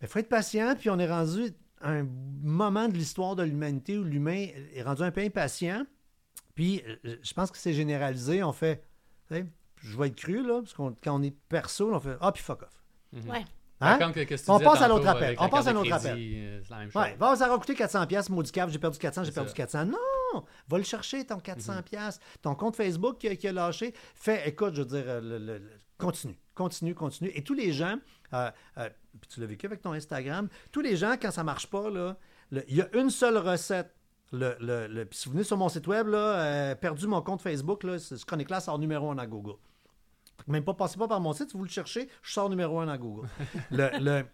[0.00, 2.06] Mais il faut être patient, puis on est rendu à un
[2.42, 5.84] moment de l'histoire de l'humanité où l'humain est rendu un peu impatient.
[6.54, 8.42] Puis, euh, je pense que c'est généralisé.
[8.42, 8.82] On fait,
[9.28, 9.46] tu sais,
[9.82, 12.42] je vais être cru, là, parce que quand on est perso, on fait, ah, puis
[12.42, 12.82] fuck off.
[13.28, 13.44] Ouais.
[13.80, 13.96] Hein?
[14.00, 14.12] Comme
[14.48, 15.36] On passe à l'autre appel.
[15.38, 17.00] On passe à carte de un autre crédit, euh, C'est la même chose.
[17.00, 19.50] Ouais, va, ça va coûter 400 pièces, maudit cave, j'ai perdu 400, j'ai C'est perdu
[19.50, 19.54] ça.
[19.54, 19.84] 400.
[19.86, 22.18] Non, va le chercher ton 400 pièces.
[22.42, 25.38] Ton compte Facebook qui, a- qui a lâché, fais, écoute, je veux dire, euh, le-
[25.38, 27.30] le- le- continue, continue, continue.
[27.34, 27.96] Et tous les gens,
[28.34, 28.90] euh, euh,
[29.30, 32.16] tu l'as vécu avec ton Instagram, tous les gens, quand ça marche pas, là,
[32.68, 33.94] il y a une seule recette.
[34.32, 37.22] Le, le, le- puis si vous venez sur mon site web, là, euh, perdu mon
[37.22, 39.54] compte Facebook, là, ce ce chronique-là sort numéro un dans Google.
[40.46, 42.86] Même pas, passez pas par mon site, si vous le cherchez, je sors numéro un
[42.86, 43.26] dans Google.
[43.70, 44.26] le, le-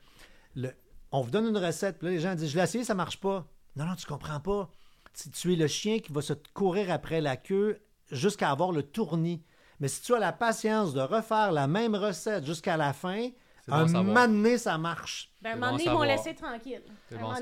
[0.57, 0.73] le-
[1.13, 3.21] on vous donne une recette, puis là, les gens disent Je l'ai essayé, ça marche
[3.21, 3.47] pas.
[3.77, 4.69] Non, non, tu comprends pas.
[5.13, 7.79] Tu, tu es le chien qui va se courir après la queue
[8.11, 9.43] jusqu'à avoir le tournis.
[9.81, 13.29] Mais si tu as la patience de refaire la même recette jusqu'à la fin,
[13.67, 14.05] bon un savoir.
[14.05, 15.31] moment donné, ça marche.
[15.41, 16.83] Ben, un moment bon donné, ils m'ont laissé tranquille.
[17.09, 17.33] C'est bon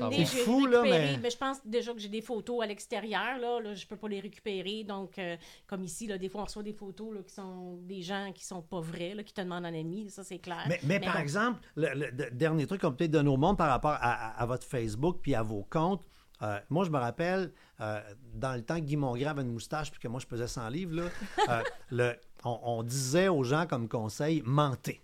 [0.45, 3.37] fou, là, récupéré- mais- je pense déjà que j'ai des photos à l'extérieur.
[3.39, 4.83] Là, là, je peux pas les récupérer.
[4.83, 5.35] Donc, euh,
[5.67, 8.45] comme ici, là, des fois, on reçoit des photos là, qui sont des gens qui
[8.45, 10.09] sont pas vrais, là, qui te demandent un ami.
[10.09, 10.63] Ça, c'est clair.
[10.67, 11.19] Mais, mais par bon.
[11.19, 13.97] exemple, le, le- le dernier truc qu'on peut peut-être donner au monde par rapport à,
[13.97, 16.03] à- à votre Facebook puis à vos comptes,
[16.43, 18.01] euh, moi, je me rappelle, euh,
[18.33, 20.69] dans le temps que Guy Mongrain avait une moustache puis que moi, je pesais 100
[20.69, 21.03] livres, là,
[21.49, 25.01] euh, le- on, on disait aux gens comme conseil, mentez.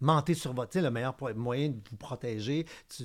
[0.00, 0.70] Mentez sur votre...
[0.72, 3.04] Tu sais, le meilleur moyen de vous protéger, tu,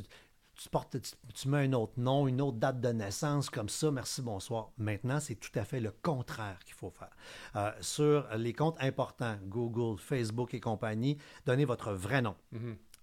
[0.56, 3.92] tu, portes, tu, tu mets un autre nom, une autre date de naissance, comme ça,
[3.92, 4.72] merci, bonsoir.
[4.78, 7.12] Maintenant, c'est tout à fait le contraire qu'il faut faire.
[7.56, 12.36] Euh, sur les comptes importants, Google, Facebook et compagnie, donnez votre vrai nom.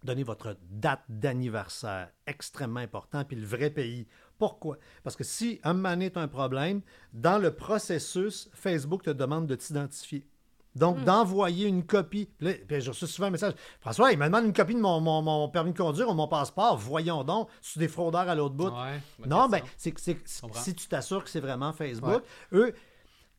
[0.03, 4.07] Donnez votre date d'anniversaire, extrêmement important, puis le vrai pays.
[4.39, 4.79] Pourquoi?
[5.03, 6.81] Parce que si un tu as un problème,
[7.13, 10.27] dans le processus, Facebook te demande de t'identifier.
[10.75, 12.29] Donc, d'envoyer une copie.
[12.41, 13.53] Puis j'ai reçu souvent un message.
[13.79, 16.27] François, il me demande une copie de mon, mon- mon permis de conduire ou mon
[16.27, 16.77] passeport.
[16.77, 18.71] Voyons donc, c'est des fraudeurs à l'autre bout?
[18.71, 19.93] Ouais, non, ben, c'est
[20.65, 22.75] si tu t'assures que c'est vraiment Facebook, eux,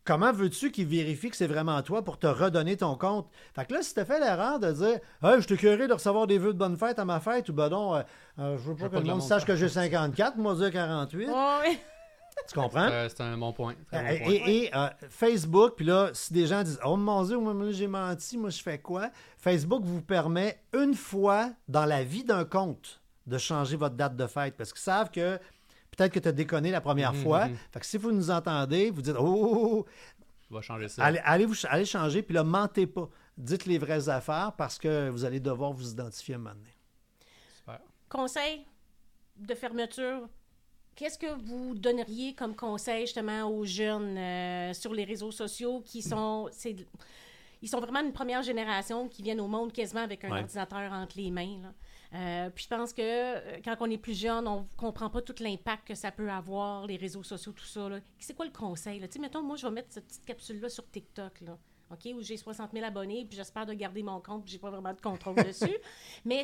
[0.06, 3.28] comment veux-tu qu'ils vérifient que c'est vraiment toi pour te redonner ton compte?
[3.56, 6.28] Fait que là, si tu fait l'erreur de dire Hey, je t'ai curé de recevoir
[6.28, 8.02] des vœux de bonne fête à ma fête, ou ben non, euh,
[8.40, 10.38] euh, je veux pas veux que pas le que le monde sache que j'ai 54,
[10.38, 11.28] moi dire 48.
[11.28, 11.80] Ouais.
[12.50, 12.90] Tu comprends?
[12.92, 13.76] Euh, c'est un bon point.
[13.92, 14.32] Très bon Et, point.
[14.34, 17.88] et- et, euh, Facebook, puis là, si des gens disent Oh mon Dieu, moi, j'ai
[17.88, 23.02] menti, moi je fais quoi Facebook vous permet une fois dans la vie d'un compte
[23.26, 25.40] de changer votre date de fête parce qu'ils savent que
[25.96, 27.48] peut-être que tu as déconné la première Mhm, fois.
[27.48, 27.56] mhm.
[27.72, 29.86] Fait que si vous nous entendez, vous dites Oh, oh, oh,
[30.52, 31.04] On va changer ça.
[31.04, 33.10] allez, allez, vous, allez changer, puis là, mentez pas.
[33.38, 36.74] Dites les vraies affaires parce que vous allez devoir vous identifier un moment donné.
[37.58, 37.80] Super.
[38.10, 38.66] Conseil
[39.38, 40.30] de fermeture
[40.96, 46.02] qu'est-ce que vous donneriez comme conseil justement aux jeunes euh, sur les réseaux sociaux qui
[46.02, 46.50] sont.
[47.62, 50.40] ils sont vraiment une première génération qui viennent au monde quasiment avec un Ouais.
[50.40, 51.58] ordinateur entre les mains.
[51.64, 51.74] là.
[52.16, 55.36] Euh, puis je pense que euh, quand on est plus jeune, on comprend pas tout
[55.42, 57.90] l'impact que ça peut avoir, les réseaux sociaux, tout ça.
[58.20, 59.02] C'est quoi le conseil?
[59.02, 61.58] Tu sais, mettons, moi, je vais mettre cette petite capsule-là sur TikTok, là,
[61.92, 64.70] OK, où j'ai 60 000 abonnés, puis j'espère de garder mon compte, puis j'ai pas
[64.70, 65.78] vraiment de contrôle dessus.
[66.24, 66.44] Mais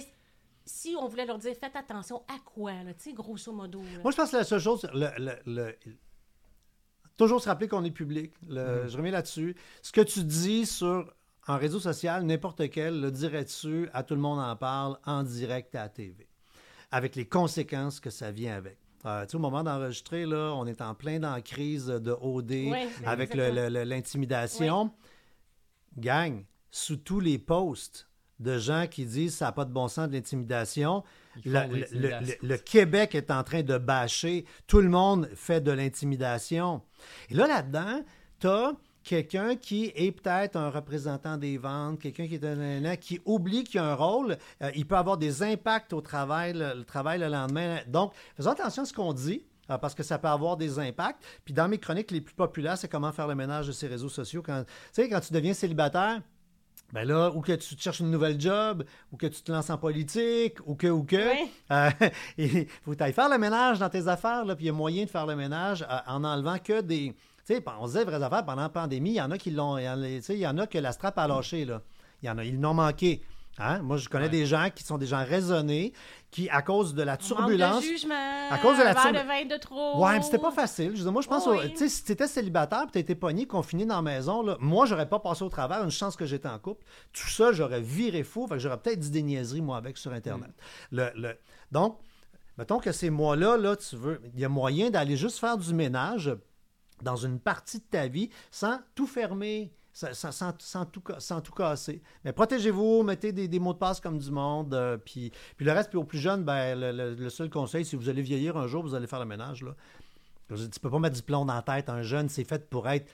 [0.66, 3.82] si on voulait leur dire, faites attention à quoi, là, tu sais, grosso modo.
[3.82, 4.02] là?
[4.04, 5.78] Moi, je pense que la seule chose, le, le- le-
[7.18, 8.34] toujours se rappeler qu'on est public.
[8.48, 9.56] Le- Je reviens là-dessus.
[9.82, 11.14] Ce que tu dis sur
[11.52, 15.76] un réseau social, n'importe quel, le dirais-tu à tout le monde en parle en direct
[15.76, 16.28] à la TV,
[16.92, 18.78] avec les conséquences que ça vient avec.
[19.06, 22.88] Euh, au moment d'enregistrer, là, on est en plein dans la crise de OD Ouais,
[23.06, 24.92] avec l'intimidation.
[25.98, 28.08] Gang, sous tous les posts
[28.40, 31.04] de gens qui disent ça n'a pas de bon sens de le, l'intimidation.
[31.44, 34.46] le- le Québec est en train de bâcher.
[34.68, 36.82] Tout le monde fait de l'intimidation.
[37.30, 38.04] Et là, là-dedans,
[38.40, 38.74] tu as
[39.04, 43.80] quelqu'un qui est peut-être un représentant des ventes, quelqu'un qui est un, qui oublie qu'il
[43.80, 44.38] a un rôle.
[44.62, 47.80] Euh, il peut avoir des impacts au travail, le, le travail le lendemain.
[47.88, 49.44] Donc, faisons attention à ce qu'on dit.
[49.70, 51.24] euh, Parce que ça peut avoir des impacts.
[51.46, 54.10] Puis dans mes chroniques les plus populaires, c'est comment faire le ménage de ces réseaux
[54.10, 54.42] sociaux.
[54.46, 56.22] Quand, tu sais, quand tu deviens célibataire,
[56.94, 58.84] ben là, ou que tu te cherches une nouvelle job,
[59.14, 61.16] ou que tu te lances en politique, ou que, ou que.
[61.16, 61.48] Ouais.
[61.72, 61.90] Euh,
[62.38, 64.72] il faut que tu ailles faire le ménage dans tes affaires, là, puis il y
[64.72, 67.16] a moyen de faire le ménage euh, en enlevant que des.
[67.56, 69.78] Sais, on se disait vraies affaires pendant la pandémie, il y en a qui l'ont.
[69.78, 71.82] Il y en a- que la strap a lâché, là.
[72.22, 73.22] Il y en a, ils l'ont manqué.
[73.58, 73.80] Hein?
[73.80, 74.30] Moi, je connais Ouais.
[74.30, 75.92] des gens qui sont des gens raisonnés,
[76.32, 77.82] qui, à cause de la turbulence.
[77.84, 80.02] de jugement, à cause de la un verre turbu- de vin de trop.
[80.04, 80.96] Ouais, mais c'était pas facile.
[80.96, 81.70] Je moi, je pense, oui.
[81.72, 84.56] tu sais, si tu étais célibataire et tu étais pogné, confiné dans la maison, là,
[84.62, 85.84] moi, j'aurais pas passé au travers.
[85.84, 86.86] Une chance que j'étais en couple.
[87.12, 88.48] Tout ça, j'aurais viré fou.
[88.48, 90.50] Fait que j'aurais peut-être dit des niaiseries, moi, avec sur Internet.
[90.92, 90.96] Mm.
[90.96, 91.38] Le, le-
[91.74, 92.00] donc,
[92.58, 95.74] mettons que ces mois-là, là, tu veux, il y a moyen d'aller juste faire du
[95.74, 96.32] ménage
[97.04, 99.74] dans une partie de ta vie sans tout fermer.
[99.94, 102.02] Sans, tout, sans tout casser.
[102.24, 104.74] Mais protégez-vous, mettez des, mots de passe comme du monde.
[104.74, 108.08] euh, puis, puis le reste, puis aux plus jeunes, ben, le, seul conseil, si vous
[108.08, 109.64] allez vieillir un jour, vous allez faire le ménage.
[109.64, 109.76] Là.
[110.50, 111.90] Je tu peux pas mettre du plomb dans la tête.
[111.90, 113.12] Un jeune, c'est fait pour être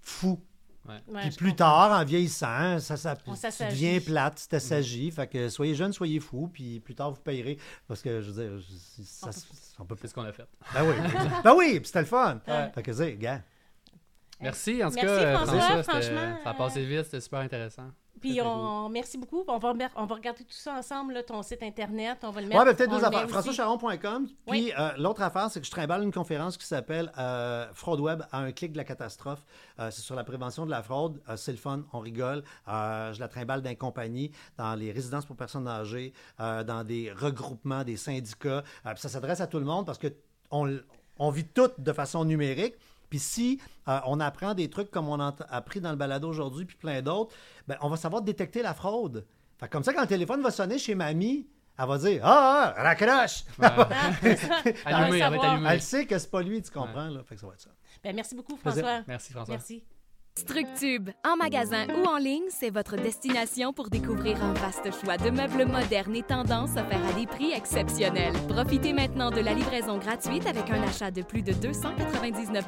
[0.00, 0.40] fou.
[0.88, 1.88] Ouais, puis plus comprends.
[1.88, 3.14] tard, en vieillissant, ça, ça
[3.70, 5.10] deviens plate, tu t'assagis.
[5.10, 7.58] Fait que soyez jeune, soyez fou, puis plus tard, vous payerez.
[7.88, 9.30] Parce que, je veux dire, je- ça,
[9.78, 10.46] on peut C'est ce qu'on a fait.
[10.74, 10.94] Ben oui,
[11.44, 12.40] ben oui, puis c'était le fun.
[12.46, 12.70] Ouais.
[12.74, 13.42] Fait que, gars.
[14.40, 17.90] Merci, en tout Merci, cas, euh, François, franchement, ça a passé vite, c'était super intéressant.
[18.20, 19.44] Puis on, merci beaucoup.
[19.46, 22.18] On va, on va regarder tout ça ensemble, là, ton site internet.
[22.22, 22.58] On va le mettre.
[22.58, 23.24] Ouais, ben peut-être deux affaires.
[23.24, 23.32] aussi.
[23.32, 24.26] FrançoisCharron.com.
[24.26, 24.72] Puis Oui.
[24.78, 28.38] euh, l'autre affaire, c'est que je trimballe une conférence qui s'appelle euh, Fraude Web à
[28.38, 29.44] un clic de la catastrophe.
[29.78, 31.20] Euh, c'est sur la prévention de la fraude.
[31.28, 32.42] Euh, c'est le fun, on rigole.
[32.68, 36.84] Euh, je la trimballe dans les compagnies, dans les résidences pour personnes âgées, euh, dans
[36.84, 38.64] des regroupements, des syndicats.
[38.86, 40.08] Euh, puis ça s'adresse à tout le monde parce que
[40.50, 40.78] on,
[41.18, 42.74] on vit tout de façon numérique.
[43.08, 46.64] Puis si euh, on apprend des trucs comme on a appris dans le balado aujourd'hui,
[46.64, 47.34] puis plein d'autres,
[47.66, 49.26] ben, on va savoir détecter la fraude.
[49.58, 51.46] Fait que comme ça, quand le téléphone va sonner chez mamie,
[51.78, 53.44] elle va dire Ah, ah, raccroche!
[53.62, 53.88] Ah.
[54.84, 55.52] Allumé, elle va être savoir.
[55.52, 55.68] allumée.
[55.70, 57.22] Elle sait que c'est pas lui, tu comprends, là.
[57.24, 57.70] Fait que ça va être ça.
[58.02, 58.56] Ben, merci beaucoup.
[58.56, 59.02] François.
[59.06, 59.54] Merci, François.
[59.54, 59.84] Merci.
[60.38, 65.30] Structube, en magasin ou en ligne, c'est votre destination pour découvrir un vaste choix de
[65.30, 68.34] meubles modernes et tendances offerts à des prix exceptionnels.
[68.46, 72.66] Profitez maintenant de la livraison gratuite avec un achat de plus de 299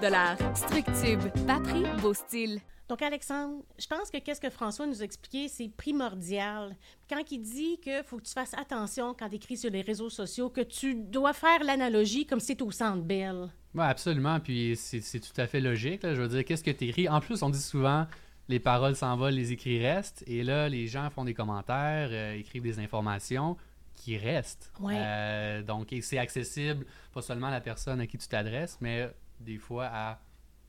[0.55, 2.61] Structube, pas prix, beau style.
[2.89, 6.75] Donc, Alexandre, je pense que qu'est-ce que François nous a expliqué, c'est primordial.
[7.09, 10.09] Quand il dit qu'il faut que tu fasses attention quand tu écris sur les réseaux
[10.09, 13.51] sociaux, que tu dois faire l'analogie comme si c'est au centre belle.
[13.75, 14.41] Oui, absolument.
[14.41, 16.03] Puis c'est tout à fait logique.
[16.03, 16.15] là.
[16.15, 17.09] Je veux dire, qu'est-ce que tu écris?
[17.09, 18.07] En plus, on dit souvent
[18.49, 20.25] les paroles s'envolent, les écrits restent.
[20.27, 23.57] Et là, les gens font des commentaires, euh, écrivent des informations
[23.95, 24.73] qui restent.
[24.81, 24.95] Ouais.
[24.97, 29.11] Euh, donc, c'est accessible pas seulement à la personne à qui tu t'adresses, mais
[29.41, 30.19] des fois à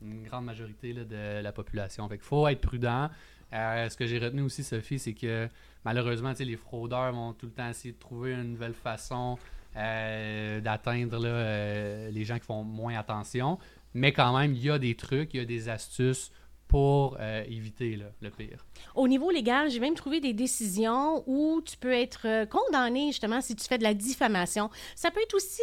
[0.02, 2.08] une grande majorité là, de la population.
[2.08, 3.10] Fait qu'il faut être prudent.
[3.52, 5.48] Euh, ce que j'ai retenu aussi, Sophie, c'est que
[5.84, 9.38] malheureusement, les fraudeurs vont tout le temps essayer de trouver une nouvelle façon
[9.76, 13.58] euh, d'atteindre euh, les gens qui font moins attention.
[13.94, 16.30] Mais quand même, il y a des trucs, il y a des astuces
[16.68, 18.64] pour éviter le pire.
[18.94, 23.56] Au niveau légal, j'ai même trouvé des décisions où tu peux être condamné justement si
[23.56, 24.70] tu fais de la diffamation.
[24.94, 25.62] Ça peut être aussi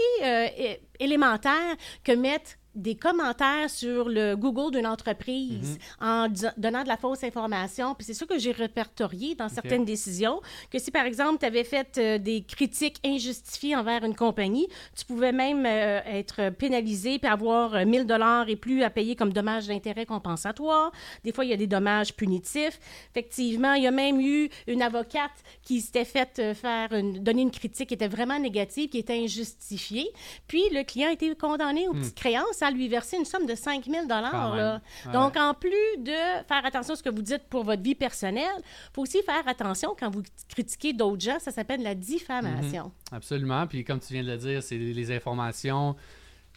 [0.99, 6.07] élémentaire que mettre des commentaires sur le Google d'une entreprise Mhm.
[6.07, 7.95] en donnant de la fausse information.
[7.95, 10.39] Puis c'est ça que j'ai répertorié dans certaines décisions,
[10.71, 15.05] que si par exemple tu avais fait euh, des critiques injustifiées envers une compagnie, tu
[15.05, 19.33] pouvais même euh, être pénalisé puis avoir euh, 1000 dollars et plus à payer comme
[19.33, 20.91] dommage d'intérêt compensatoire.
[21.23, 22.79] Des fois, il y a des dommages punitifs.
[23.11, 25.31] Effectivement, il y a même eu une avocate
[25.63, 29.17] qui s'était faite euh, faire une- donner une critique qui était vraiment négative, qui était
[29.17, 30.09] injustifiée.
[30.47, 33.55] Puis le client a été condamné aux petites créances à lui verser une somme de
[33.55, 34.07] 5000 Hmm.
[34.07, 34.55] Quand dollars.
[34.55, 34.81] même.
[35.05, 35.11] Ouais.
[35.13, 36.11] Donc, en plus de
[36.47, 38.63] faire attention à ce que vous dites pour votre vie personnelle, il
[38.93, 41.39] faut aussi faire attention quand vous critiquez d'autres gens.
[41.39, 42.91] Ça s'appelle la diffamation.
[43.11, 43.65] Absolument.
[43.67, 45.95] Puis comme tu viens de le dire, c'est les informations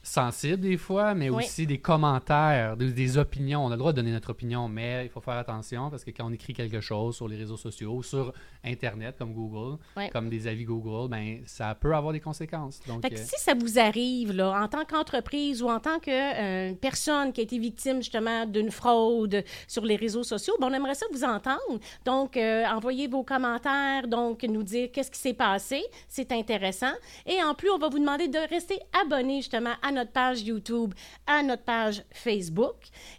[0.03, 1.45] sensibles des fois, mais Oui.
[1.45, 3.65] aussi des commentaires, des, des opinions.
[3.65, 6.11] On a le droit de donner notre opinion, mais il faut faire attention parce que
[6.11, 8.33] quand on écrit quelque chose sur les réseaux sociaux, sur
[8.65, 10.09] Internet comme Google, Oui.
[10.11, 12.81] comme des avis Google, ben ça peut avoir des conséquences.
[12.87, 15.99] Donc, Fait que euh, si ça vous arrive, là, en tant qu'entreprise ou en tant
[15.99, 20.69] que euh, personne qui a été victime justement d'une fraude sur les réseaux sociaux, bon,
[20.71, 21.79] on aimerait ça vous entendre.
[22.05, 25.83] Donc, euh, envoyez vos commentaires, donc nous dire qu'est-ce qui s'est passé.
[26.09, 26.93] C'est intéressant.
[27.27, 30.95] Et en plus, on va vous demander de rester abonné justement à notre page YouTube,
[31.27, 32.77] à notre page Facebook.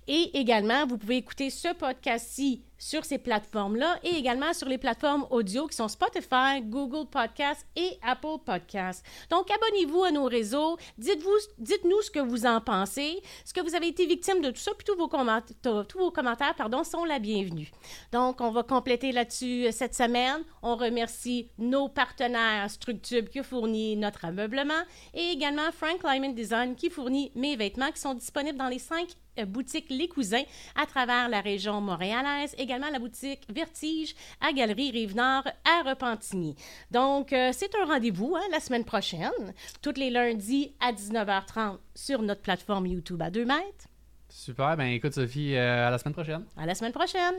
[0.07, 5.28] Et également, vous pouvez écouter ce podcast-ci sur ces plateformes-là et également sur les plateformes
[5.30, 9.06] audio qui sont Spotify, Google Podcasts et Apple Podcasts.
[9.30, 10.78] Donc, abonnez-vous à nos réseaux.
[10.98, 14.58] Dites-vous, dites-nous ce que vous en pensez, ce que vous avez été victime de tout
[14.60, 17.70] ça, puis tous vos, commentaires pardon, sont la bienvenue.
[18.12, 20.42] Donc, on va compléter là-dessus euh, cette semaine.
[20.64, 24.74] On remercie nos partenaires Structube qui fournit notre ameublement
[25.14, 29.10] et également Frank Lyman Design qui fournit mes vêtements qui sont disponibles dans les cinq
[29.48, 30.44] boutique Les Cousins
[30.76, 36.56] à travers la région montréalaise, également la boutique Vertige à Galerie Rive-Nord à Repentigny.
[36.92, 42.22] Donc, euh, c'est un rendez-vous hein, la semaine prochaine, tous les lundis à 19h30 sur
[42.22, 43.88] notre plateforme YouTube à 2 mètres.
[44.30, 44.78] super.
[44.78, 46.46] Ben écoute Sophie, euh, à la semaine prochaine.
[46.58, 47.36] À la semaine prochaine!